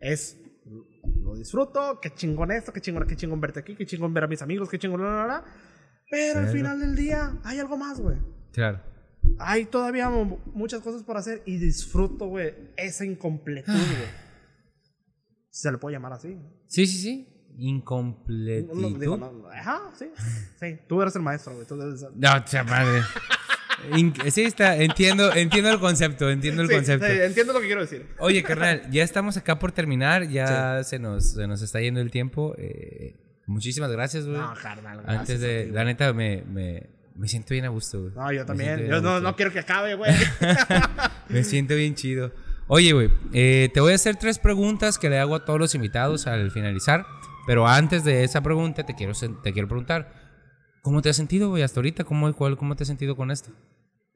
[0.00, 0.38] Es,
[1.22, 4.28] lo disfruto, qué chingón esto, qué chingón, qué chingón verte aquí, qué chingón ver a
[4.28, 5.44] mis amigos, qué chingón, la, la, la.
[6.10, 8.16] Pero al final del día hay algo más, güey.
[8.52, 8.80] Claro.
[9.38, 13.94] Hay todavía mu- muchas cosas por hacer y disfruto, güey, esa incompletud, Ah.
[13.98, 14.08] güey.
[15.50, 16.38] Se le puede llamar así.
[16.66, 17.28] Sí, sí, sí.
[17.56, 18.74] No, Incompletito.
[18.74, 20.06] no, digo, no, no, ajá, sí.
[20.60, 21.66] Sí, tú eres el maestro, güey.
[21.66, 23.02] Tú No, cha madre.
[23.96, 27.06] In- sí, está, entiendo, entiendo el concepto, entiendo el Sí, concepto.
[27.06, 28.06] sí, entiendo lo que quiero decir.
[28.18, 32.10] Oye, carnal, ya estamos acá por terminar, ya se, nos, se nos está yendo el
[32.10, 32.54] tiempo.
[32.58, 33.14] eh,
[33.46, 34.38] muchísimas gracias, güey.
[34.38, 38.00] No, carnal, gracias Antes de, ti, la neta, me, me, me siento bien a gusto,
[38.02, 38.14] güey.
[38.14, 38.86] No, yo también.
[38.86, 40.12] Yo no, no quiero que acabe, güey.
[41.28, 42.32] Me siento bien chido.
[42.68, 45.74] Oye, güey, eh, te voy a hacer tres preguntas que le hago a todos los
[45.74, 47.06] invitados al finalizar.
[47.46, 49.12] Pero antes de esa pregunta, te quiero,
[49.42, 50.12] te quiero preguntar,
[50.82, 52.02] ¿cómo te has sentido, güey, hasta ahorita?
[52.04, 53.50] ¿Cómo, cuál, ¿Cómo te has sentido con esto?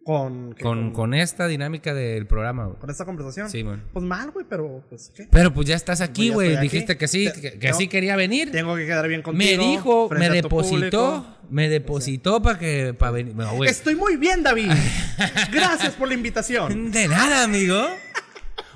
[0.03, 0.55] con.
[0.61, 2.79] Con, con esta dinámica del programa, güey.
[2.79, 3.49] con esta conversación.
[3.51, 3.77] Sí, güey.
[3.93, 5.29] Pues mal, güey, pero pues ¿qué?
[5.31, 6.61] Pero pues ya estás aquí, Pues güey.
[6.61, 7.75] Dijiste que sí, Te- que, que no.
[7.77, 8.51] sí quería venir.
[8.51, 9.63] Tengo que quedar bien Me contigo.
[9.63, 13.37] dijo, me a tu depositó, me depositó para que, para venir.
[13.37, 13.63] No.
[13.63, 14.73] Estoy muy bien, David.
[15.53, 16.91] Gracias por la invitación.
[16.91, 17.77] De nada, amigo.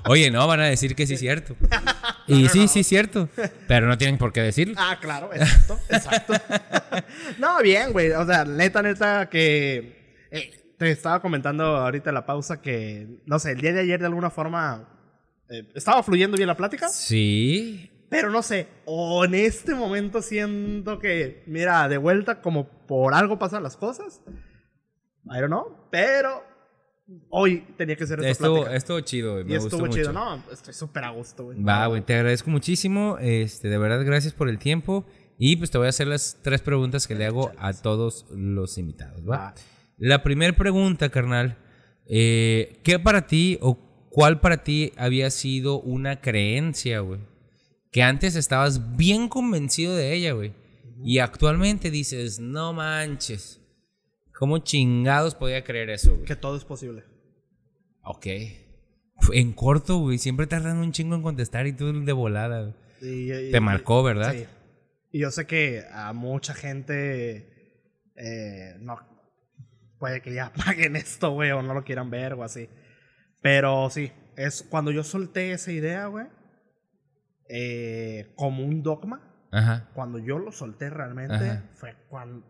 [0.07, 1.55] Oye, no, van a decir que sí es cierto.
[2.27, 3.29] Y sí, sí es cierto.
[3.67, 4.73] Pero no tienen por qué decirlo.
[4.79, 6.33] Ah, claro, exacto, exacto.
[7.37, 8.13] no, bien, güey.
[8.13, 13.37] O sea, neta, neta, que eh, te estaba comentando ahorita en la pausa que, no
[13.37, 14.89] sé, el día de ayer de alguna forma
[15.49, 16.89] eh, estaba fluyendo bien la plática.
[16.89, 17.91] Sí.
[18.09, 23.37] Pero no sé, o en este momento siento que, mira, de vuelta como por algo
[23.37, 24.21] pasan las cosas.
[25.25, 26.43] I don't know, pero
[27.29, 28.75] hoy tenía que ser esta Estuvo, plática.
[28.75, 29.43] estuvo chido, güey.
[29.43, 30.19] y Me gustó estuvo chido, mucho.
[30.19, 31.61] no, estoy súper a gusto, güey.
[31.61, 33.17] Va, güey, te agradezco muchísimo.
[33.19, 35.05] Este, de verdad, gracias por el tiempo.
[35.37, 38.77] Y pues te voy a hacer las tres preguntas que le hago a todos los
[38.77, 39.21] invitados.
[39.97, 41.57] La primera pregunta, carnal.
[42.07, 43.77] eh, ¿Qué para ti o
[44.09, 47.19] cuál para ti había sido una creencia, güey?
[47.91, 50.53] Que antes estabas bien convencido de ella, güey.
[51.03, 53.59] Y actualmente dices, no manches.
[54.37, 56.25] ¿Cómo chingados podía creer eso, güey?
[56.25, 57.03] Que todo es posible.
[58.03, 58.27] Ok.
[59.33, 60.17] En corto, güey.
[60.17, 62.75] Siempre tardan un chingo en contestar y tú de volada.
[63.01, 64.33] Y- y- Te marcó, ¿verdad?
[64.33, 64.45] Sí.
[65.11, 67.79] Y yo sé que a mucha gente
[68.17, 68.97] eh, no
[69.99, 72.69] puede que ya paguen esto, güey, o no lo quieran ver o así.
[73.41, 76.25] Pero sí, es cuando yo solté esa idea, güey,
[77.49, 79.21] eh, como un dogma,
[79.51, 79.89] Ajá.
[79.93, 81.69] cuando yo lo solté realmente, Ajá.
[81.75, 82.45] fue cuando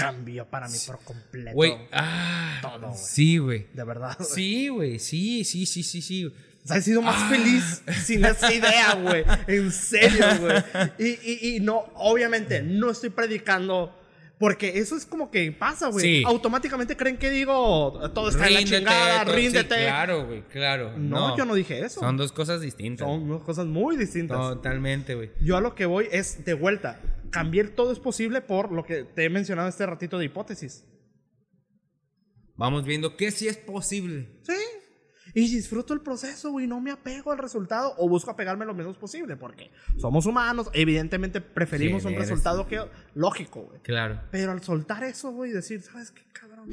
[0.00, 1.54] cambió para mí por completo.
[1.54, 2.58] Güey, ah.
[2.62, 2.98] Todo, güey.
[3.02, 3.66] Sí, güey.
[3.72, 4.16] De verdad.
[4.18, 4.30] güey.
[4.30, 4.98] Sí, güey.
[4.98, 6.26] Sí, sí, sí, sí, sí.
[6.26, 7.28] O sea, he sido más Ah.
[7.30, 9.24] feliz sin esa idea, güey.
[9.46, 10.62] En serio, güey.
[10.98, 13.96] Y, y, y no, obviamente, no estoy predicando.
[14.40, 16.02] Porque eso es como que pasa, güey.
[16.02, 16.22] Sí.
[16.26, 19.74] Automáticamente creen que digo, todo está en la chingada, todo- sí, ríndete.
[19.74, 20.96] claro, güey, claro.
[20.96, 22.00] No, yo no dije eso.
[22.00, 23.06] Son dos cosas distintas.
[23.06, 24.38] Son dos cosas muy distintas.
[24.38, 25.30] Totalmente, güey.
[25.42, 26.98] Yo a lo que voy es de vuelta.
[27.30, 30.84] Cambiar todo es posible por lo que te he mencionado este ratito de hipótesis.
[32.56, 34.26] Vamos viendo que sí es posible.
[34.42, 34.54] Sí.
[35.34, 36.66] Y disfruto el proceso, güey.
[36.66, 40.68] No me apego al resultado o busco apegarme lo menos posible porque somos humanos.
[40.72, 42.80] Evidentemente preferimos ¿Quién un resultado que
[43.14, 43.80] lógico, güey.
[43.80, 44.20] Claro.
[44.30, 46.68] Pero al soltar eso, güey, decir, ¿sabes qué, cabrón?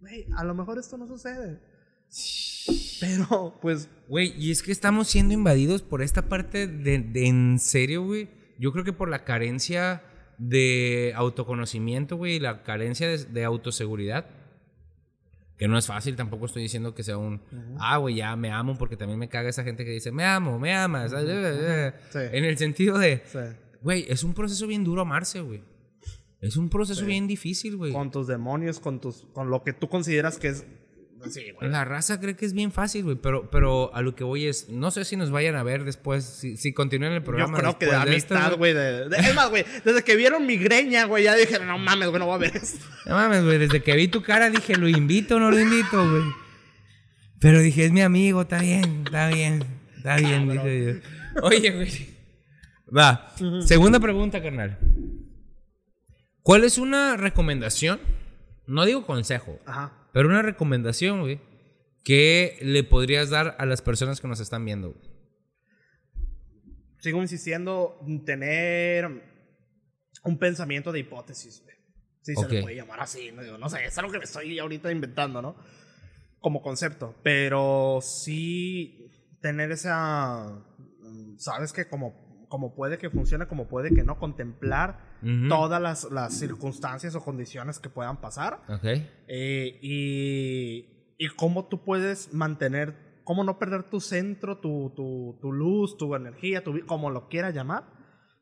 [0.00, 1.60] Güey, a lo mejor esto no sucede.
[3.00, 7.58] Pero, pues, Güey, y es que estamos siendo invadidos por esta parte de, de en
[7.58, 8.28] serio, güey.
[8.58, 10.02] Yo creo que por la carencia
[10.38, 14.26] de autoconocimiento, güey, y la carencia de, de autoseguridad.
[15.60, 17.42] Que no es fácil, tampoco estoy diciendo que sea un,
[17.78, 20.58] ah, güey, ya me amo, porque también me caga esa gente que dice, me amo,
[20.58, 21.10] me amas.
[21.10, 22.18] Sí.
[22.32, 23.38] En el sentido de, sí.
[23.82, 25.62] güey, es un proceso bien duro amarse, güey.
[26.40, 27.92] Es un proceso bien difícil, güey.
[27.92, 30.64] Con tus demonios, con tus con lo que tú consideras que es
[31.28, 31.70] sí, güey.
[31.70, 34.68] La raza cree que es bien fácil, güey, pero, pero a lo que voy es,
[34.68, 37.58] no sé si nos vayan a ver después, si, si continúan el Yo programa.
[37.58, 38.74] creo que de amistad, güey.
[38.76, 42.26] Es más, güey, desde que vieron mi greña, güey, ya dijeron, no mames, güey, no
[42.26, 42.84] voy a ver esto.
[43.06, 46.08] No mames, güey, desde que vi tu cara dije, ¿lo invito o no lo invito,
[46.10, 46.24] güey?
[47.40, 49.64] Pero dije, es mi amigo, está bien, está bien,
[49.96, 51.02] está bien, dije
[51.34, 51.42] yo.
[51.42, 52.10] Oye, güey.
[52.96, 54.78] Va, segunda pregunta, carnal.
[56.42, 58.00] ¿Cuál es una recomendación?
[58.66, 59.92] No digo consejo, Ajá.
[60.12, 61.40] Pero una recomendación, güey,
[62.04, 64.92] que le podrías dar a las personas que nos están viendo.
[64.92, 65.10] güey?
[66.98, 69.06] Sigo insistiendo en tener
[70.24, 71.76] un pensamiento de hipótesis, güey.
[72.22, 72.52] Si se Ok.
[72.52, 75.40] le puede llamar así, no, digo, no sé, es algo que me estoy ahorita inventando,
[75.40, 75.56] ¿no?
[76.38, 77.14] Como concepto.
[77.22, 80.62] Pero sí tener esa.
[81.38, 84.98] Sabes que como, como puede que funcione, como puede que no, contemplar
[85.48, 88.60] todas las, las circunstancias o condiciones que puedan pasar.
[88.68, 88.84] Ok.
[89.28, 95.52] Eh, y, y cómo tú puedes mantener, cómo no perder tu centro, tu, tu, tu
[95.52, 97.84] luz, tu energía, tu, como lo quieras llamar,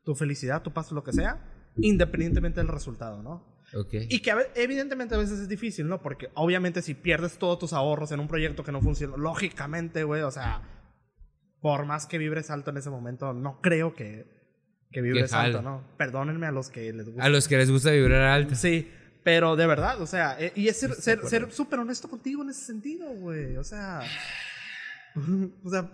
[0.03, 3.61] tu felicidad, tu paz, lo que sea, independientemente del resultado, ¿no?
[3.75, 3.93] Ok.
[4.09, 6.01] Y que a evidentemente a veces es difícil, ¿no?
[6.01, 10.23] Porque obviamente si pierdes todos tus ahorros en un proyecto que no funciona, lógicamente, güey,
[10.23, 10.78] o sea,
[11.61, 14.25] por más que vibres alto en ese momento, no creo que,
[14.91, 15.83] que vibres alto, ¿no?
[15.97, 17.23] Perdónenme a los que les gusta.
[17.23, 18.55] A los que les gusta vibrar alto.
[18.55, 18.89] Sí,
[19.23, 22.49] pero de verdad, o sea, eh, y es ser ser ser súper honesto contigo en
[22.49, 24.01] ese sentido, güey, o sea,
[25.63, 25.91] o sea,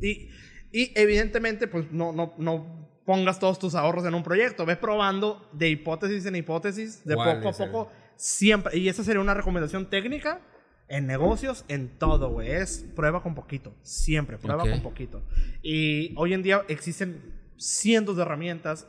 [0.00, 0.28] y,
[0.72, 5.48] y evidentemente, pues no, no, no pongas todos tus ahorros en un proyecto, ves probando
[5.52, 9.20] de hipótesis en hipótesis, de ¿Cuál poco a es el- poco, siempre, y esa sería
[9.20, 10.40] una recomendación técnica.
[10.88, 12.50] En negocios, en todo, güey.
[12.50, 13.74] Es prueba con poquito.
[13.82, 15.22] Siempre, prueba con poquito.
[15.62, 18.86] Y hoy en día existen cientos de herramientas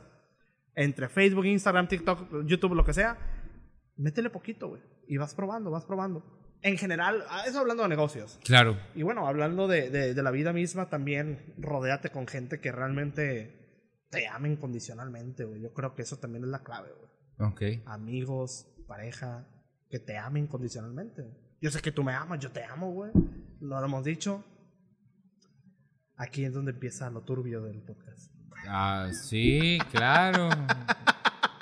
[0.74, 3.18] entre Facebook, Instagram, TikTok, YouTube, lo que sea,
[3.96, 4.82] métele poquito, güey.
[5.08, 6.22] Y vas probando, vas probando.
[6.62, 8.38] En general, ah, eso hablando de negocios.
[8.44, 8.76] Claro.
[8.94, 13.56] Y bueno, hablando de, de- de la vida misma, también rodéate con gente que realmente
[14.10, 15.60] te ame incondicionalmente, güey.
[15.62, 16.90] Yo creo que eso también es la clave,
[17.38, 17.50] güey.
[17.50, 17.82] Ok.
[17.86, 19.48] Amigos, pareja,
[19.90, 21.22] que te ame incondicionalmente.
[21.60, 23.10] Yo sé que tú me amas, yo te amo, güey.
[23.60, 24.44] Lo hemos dicho.
[26.16, 28.32] Aquí es donde empieza lo turbio del podcast.
[28.66, 30.48] Ah, sí, claro.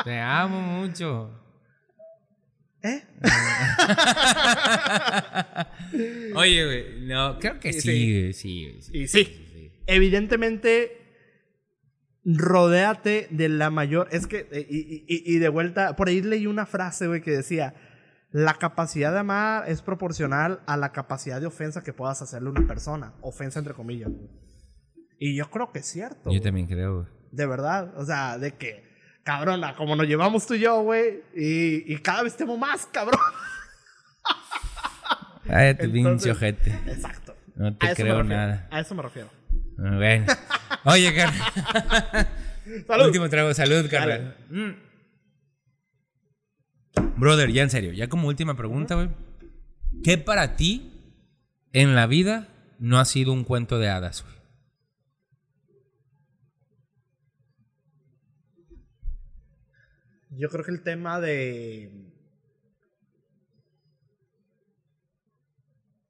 [0.04, 1.42] Te amo mucho.
[2.82, 3.04] ¿Eh?
[6.34, 8.20] Oye, güey, no, creo que Sí, sí, sí.
[8.20, 8.98] güey, sí, güey, sí.
[8.98, 11.02] Y sí, evidentemente,
[12.24, 14.08] rodéate de la mayor.
[14.12, 17.30] Es que, eh, y, y- y de vuelta, por ahí leí una frase, güey, que
[17.32, 17.74] decía:
[18.30, 22.52] La capacidad de amar es proporcional a la capacidad de ofensa que puedas hacerle a
[22.52, 23.14] una persona.
[23.22, 24.10] Ofensa entre comillas.
[24.10, 24.28] güey.
[25.18, 26.24] Y yo creo que es cierto.
[26.24, 26.40] Yo güey.
[26.40, 27.06] también creo, güey.
[27.32, 27.94] De verdad.
[27.96, 28.84] O sea, de que,
[29.24, 33.20] cabrona, como nos llevamos tú y yo, güey, y, y cada vez temo más, cabrón.
[35.46, 36.70] Cállate, Entonces- pinche ojete.
[36.92, 37.36] Exacto.
[37.54, 38.68] No te creo nada.
[38.70, 39.30] A eso me refiero.
[39.78, 40.26] Bueno.
[40.84, 41.52] Oye, carnal.
[42.86, 43.06] Salud.
[43.06, 43.54] Último trago.
[43.54, 44.36] Salud, carnal.
[47.16, 47.92] Brother, ya en serio.
[47.92, 49.08] Ya como última pregunta, güey.
[50.04, 50.92] ¿Qué para ti
[51.72, 54.34] en la vida no ha sido un cuento de hadas, güey?
[60.30, 62.12] Yo creo que el tema de.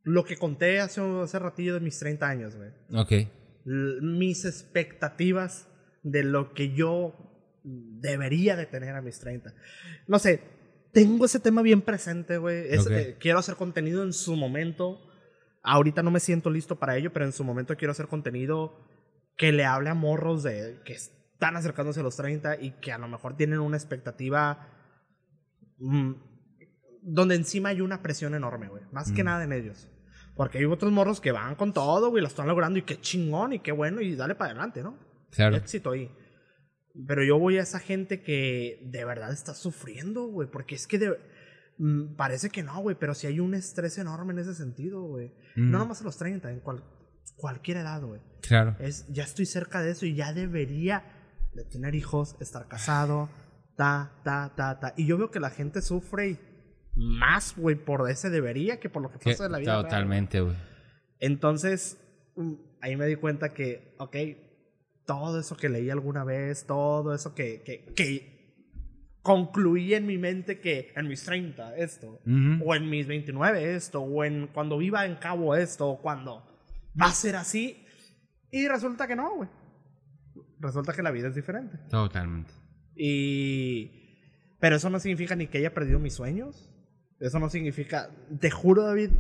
[0.03, 2.71] Lo que conté hace, hace ratillo de mis 30 años, güey.
[2.95, 3.13] Ok.
[3.67, 5.69] L- Mis expectativas
[6.03, 7.15] de lo que yo
[7.65, 9.53] debería de tener a mis 30.
[10.07, 10.41] No sé,
[11.03, 12.69] tengo ese tema bien presente, güey.
[12.73, 14.99] Es- eh, quiero hacer contenido en su momento.
[15.63, 18.79] Ahorita no me siento listo para ello, pero en su momento quiero hacer contenido
[19.37, 22.99] que le hable a morros de que están acercándose a los 30 y que a
[22.99, 24.69] lo mejor tienen una expectativa
[25.79, 26.13] mm,
[27.03, 28.83] donde encima hay una presión enorme, güey.
[28.93, 29.27] Más que Mm.
[29.27, 29.89] nada en ellos.
[30.35, 33.53] Porque hay otros morros que van con todo, güey, lo están logrando y qué chingón
[33.53, 34.99] y qué bueno y dale para adelante, ¿no?
[35.31, 35.57] Claro.
[35.57, 36.11] Éxito ahí.
[37.07, 40.99] Pero yo voy a esa gente que de verdad está sufriendo, güey, porque es que
[40.99, 41.19] de-
[41.79, 45.29] mm, parece que no, güey, pero sí hay un estrés enorme en ese sentido, güey.
[45.57, 45.71] Mm.
[45.71, 46.85] No nomás a los 30, en cual-
[47.37, 48.21] cualquier edad, güey.
[48.41, 48.77] Claro.
[48.79, 51.05] Es, ya estoy cerca de eso y ya debería
[51.55, 53.29] de tener hijos, estar casado,
[53.77, 54.95] ta, ta, ta, ta.
[54.97, 56.39] Y yo veo que la gente sufre y
[56.95, 59.83] más, güey, por ese debería que por lo que pasa en la vida.
[59.83, 60.57] totalmente, güey.
[61.21, 61.99] Entonces,
[62.37, 64.17] mm, ahí me di cuenta que, ok,
[65.07, 68.37] todo eso que leí alguna vez, todo eso que, que, que
[69.27, 72.21] concluí en mi mente que en mis 30 esto,
[72.65, 76.47] o en mis 29 esto, o en cuando viva en Cabo esto, o cuando
[77.01, 77.85] va a ser así.
[78.53, 79.49] Y resulta que no, güey.
[80.61, 81.77] resulta que la vida es diferente.
[81.91, 82.53] Totalmente.
[82.95, 84.05] Y...
[84.61, 86.71] Pero eso no significa ni que haya perdido mis sueños.
[87.19, 88.09] Eso no significa...
[88.41, 89.11] Te juro, David,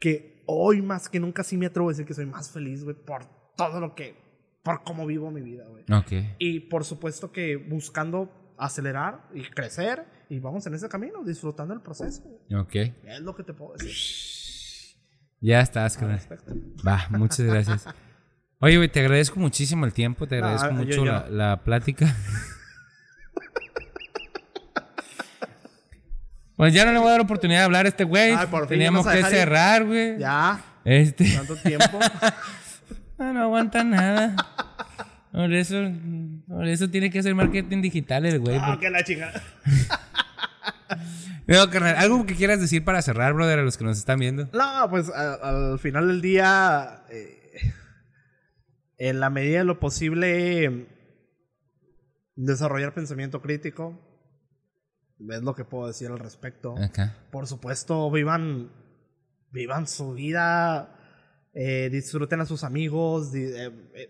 [0.00, 2.96] que hoy más que nunca sí me atrevo a decir que soy más feliz, güey,
[2.96, 3.26] por
[3.56, 4.29] todo lo que...
[4.62, 5.84] Por cómo vivo mi vida, güey.
[5.90, 6.36] Ok.
[6.38, 11.80] Y por supuesto que buscando acelerar y crecer y vamos en ese camino, disfrutando el
[11.80, 12.22] proceso.
[12.54, 12.74] Ok.
[12.74, 13.92] Es lo que te puedo decir.
[15.40, 16.74] Ya estás, al carnal.
[16.86, 17.86] Va, muchas gracias.
[18.58, 22.14] Oye, güey, te agradezco muchísimo el tiempo, te agradezco mucho yo la, plática.
[26.56, 28.32] Pues ya no le voy a dar oportunidad de hablar a este güey.
[28.32, 30.18] Ay, por fin, Teníamos ¿ya vas a que cerrar, güey.
[30.18, 31.32] Ya, Este.
[31.34, 31.98] tanto tiempo.
[33.20, 34.34] No, no aguanta nada.
[35.30, 35.76] Por eso,
[36.48, 38.56] por eso tiene que hacer marketing digital el güey.
[38.56, 39.42] ah, porque- que la chingada.
[41.46, 44.48] No, carnal, algo que quieras decir para cerrar, brother, a los que nos están viendo.
[44.52, 45.34] No, pues a-
[45.72, 47.72] al final del día, eh,
[48.98, 50.86] en la medida de lo posible,
[52.36, 53.98] desarrollar pensamiento crítico.
[55.28, 56.76] Es lo que puedo decir al respecto.
[57.32, 58.70] Por supuesto, vivan,
[59.50, 60.96] vivan su vida,
[61.54, 63.34] eh, disfruten a sus amigos.
[63.34, 64.08] eh, eh,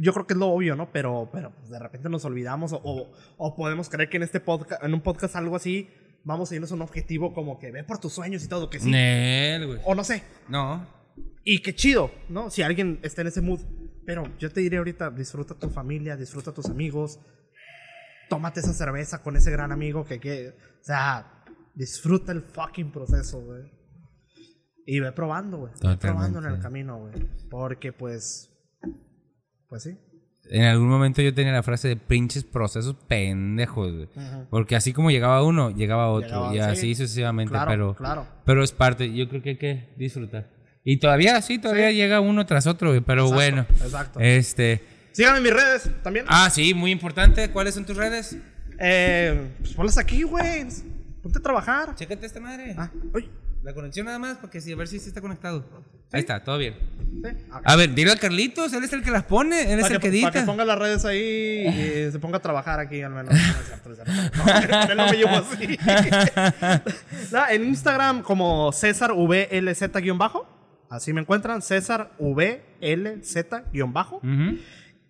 [0.00, 0.92] yo creo que es lo obvio, ¿no?
[0.92, 4.38] Pero, pero pues, de repente nos olvidamos o, o- o podemos creer que en este
[4.40, 5.88] podcast, en un podcast algo así,
[6.24, 8.78] vamos a irnos a un objetivo como que ve por tus sueños y todo, que
[8.78, 8.90] sí.
[8.90, 9.80] Nel.
[9.84, 10.22] O no sé.
[10.48, 10.86] No.
[11.44, 12.50] Y qué chido, ¿no?
[12.50, 13.60] Si alguien está en ese mood.
[14.04, 17.18] Pero yo te diré ahorita, disfruta tu familia, disfruta tus amigos.
[18.28, 21.42] Tómate esa cerveza con ese gran amigo que, que o sea,
[21.74, 23.62] disfruta el fucking proceso, güey.
[24.86, 25.72] Y ve probando, güey.
[25.82, 27.12] Ve probando en el camino, güey.
[27.50, 28.50] Porque pues,
[29.68, 29.98] pues sí.
[30.48, 34.08] En algún momento yo tenía la frase de pinches procesos pendejos, güey.
[34.14, 34.46] Ujú.
[34.48, 36.52] Porque así como llegaba uno, llegaba otro.
[36.52, 36.80] Llegaba- y sí.
[36.80, 37.50] así sucesivamente.
[37.50, 38.26] Claro, pero, claro.
[38.44, 39.12] pero es parte.
[39.12, 40.48] Yo creo que hay que disfrutar.
[40.84, 43.00] Y todavía, sí, todavía llega uno tras otro, güey.
[43.00, 43.66] Pero Exacto, bueno.
[43.84, 44.20] exacto.
[44.20, 44.82] Este.
[45.10, 46.26] Síganme en mis redes también.
[46.28, 47.50] Ah, sí, muy importante.
[47.50, 48.36] ¿Cuáles son tus redes?
[48.78, 50.64] Eh, pues ponlas aquí, güey.
[51.24, 51.92] Ponte a trabajar.
[51.96, 52.76] Chécate esta madre.
[52.78, 53.28] Ah, uy.
[53.66, 55.64] La conexión nada más, porque sí, a ver si sí está conectado.
[56.12, 56.76] Ahí está, todo bien.
[57.20, 57.30] Sí.
[57.64, 60.08] A ver, dile a Carlitos, él es el que las pone, él es el que
[60.08, 60.46] que, para que edita.
[60.46, 63.34] ponga las redes ahí y se ponga a trabajar aquí al menos.
[64.86, 65.76] No, no me llevo así.
[67.32, 70.46] No, en Instagram como César VLZ-bajo.
[70.88, 74.18] Así me encuentran, César VLZ-bajo.
[74.18, 74.58] Ujú.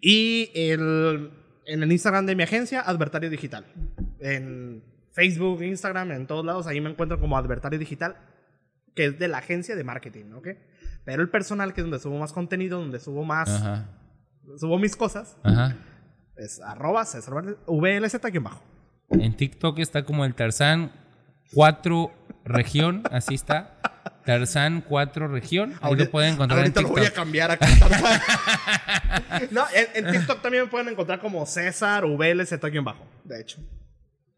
[0.00, 1.30] Y el,
[1.66, 3.66] en el Instagram de mi agencia, Advertario Digital.
[4.18, 4.82] En
[5.12, 8.16] Facebook, Instagram, en todos lados, ahí me encuentro como Advertario Digital,
[8.96, 10.48] que es de la agencia de marketing, ¿ok?
[11.04, 13.84] Pero el personal, que es donde subo más contenido, donde subo más, Ajá.
[14.58, 15.76] subo mis cosas, Ajá.
[16.36, 17.34] es arroba César
[17.66, 18.62] VLZ-bajo.
[19.10, 20.90] En TikTok está como el Tarzán
[21.52, 22.10] 4
[22.44, 23.78] región, así está.
[24.24, 25.74] Tarzán 4 región.
[25.80, 27.66] Ahí lo pueden encontrar en ahorita lo voy a cambiar aquí.
[29.52, 33.60] no, en, en TikTok también me pueden encontrar como César VLZ-bajo, de hecho.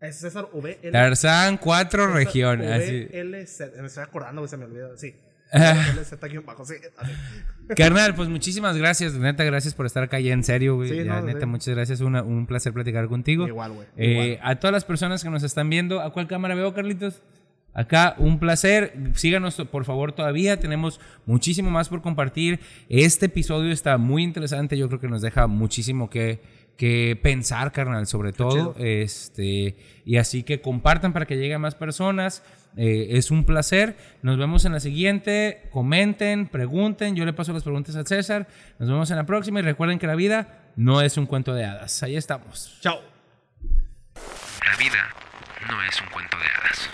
[0.00, 0.92] Es César VLZ.
[0.92, 3.08] Tarzán 4 región, así.
[3.12, 3.60] VLZ.
[3.80, 4.96] Me estoy acordando, güey, se me olvidó.
[4.96, 5.14] Sí.
[5.50, 5.94] Ah.
[5.96, 6.74] VLZ-bajo, sí.
[6.98, 7.12] así.
[7.74, 9.14] Carnal, pues muchísimas gracias.
[9.14, 10.90] Neta, gracias por estar acá ya en serio, güey.
[10.90, 11.46] Sí, Ya, no, neta, sí.
[11.46, 12.00] muchas gracias.
[12.02, 13.48] Una- un placer platicar contigo.
[13.48, 13.86] Igual, güey.
[13.96, 17.22] Eh, a todas las personas que nos están viendo, ¿a cuál cámara veo, Carlitos?
[17.72, 18.92] Acá, un placer.
[19.14, 20.60] Síganos, por favor, todavía.
[20.60, 22.60] Tenemos muchísimo más por compartir.
[22.90, 24.76] Este episodio está muy interesante.
[24.76, 26.40] Yo creo que nos deja muchísimo que,
[26.78, 28.76] que pensar, carnal, sobre todo.
[28.78, 32.44] Este, y así que compartan para que llegue a más personas.
[32.76, 33.96] Eh, es un placer.
[34.22, 35.68] Nos vemos en la siguiente.
[35.72, 37.16] Comenten, pregunten.
[37.16, 38.46] Yo le paso las preguntas al César.
[38.78, 39.58] Nos vemos en la próxima.
[39.58, 42.00] Y recuerden que la vida no es un cuento de hadas.
[42.04, 42.78] Ahí estamos.
[42.80, 43.00] Chao.
[44.64, 45.08] La vida
[45.68, 46.90] no es un cuento de hadas.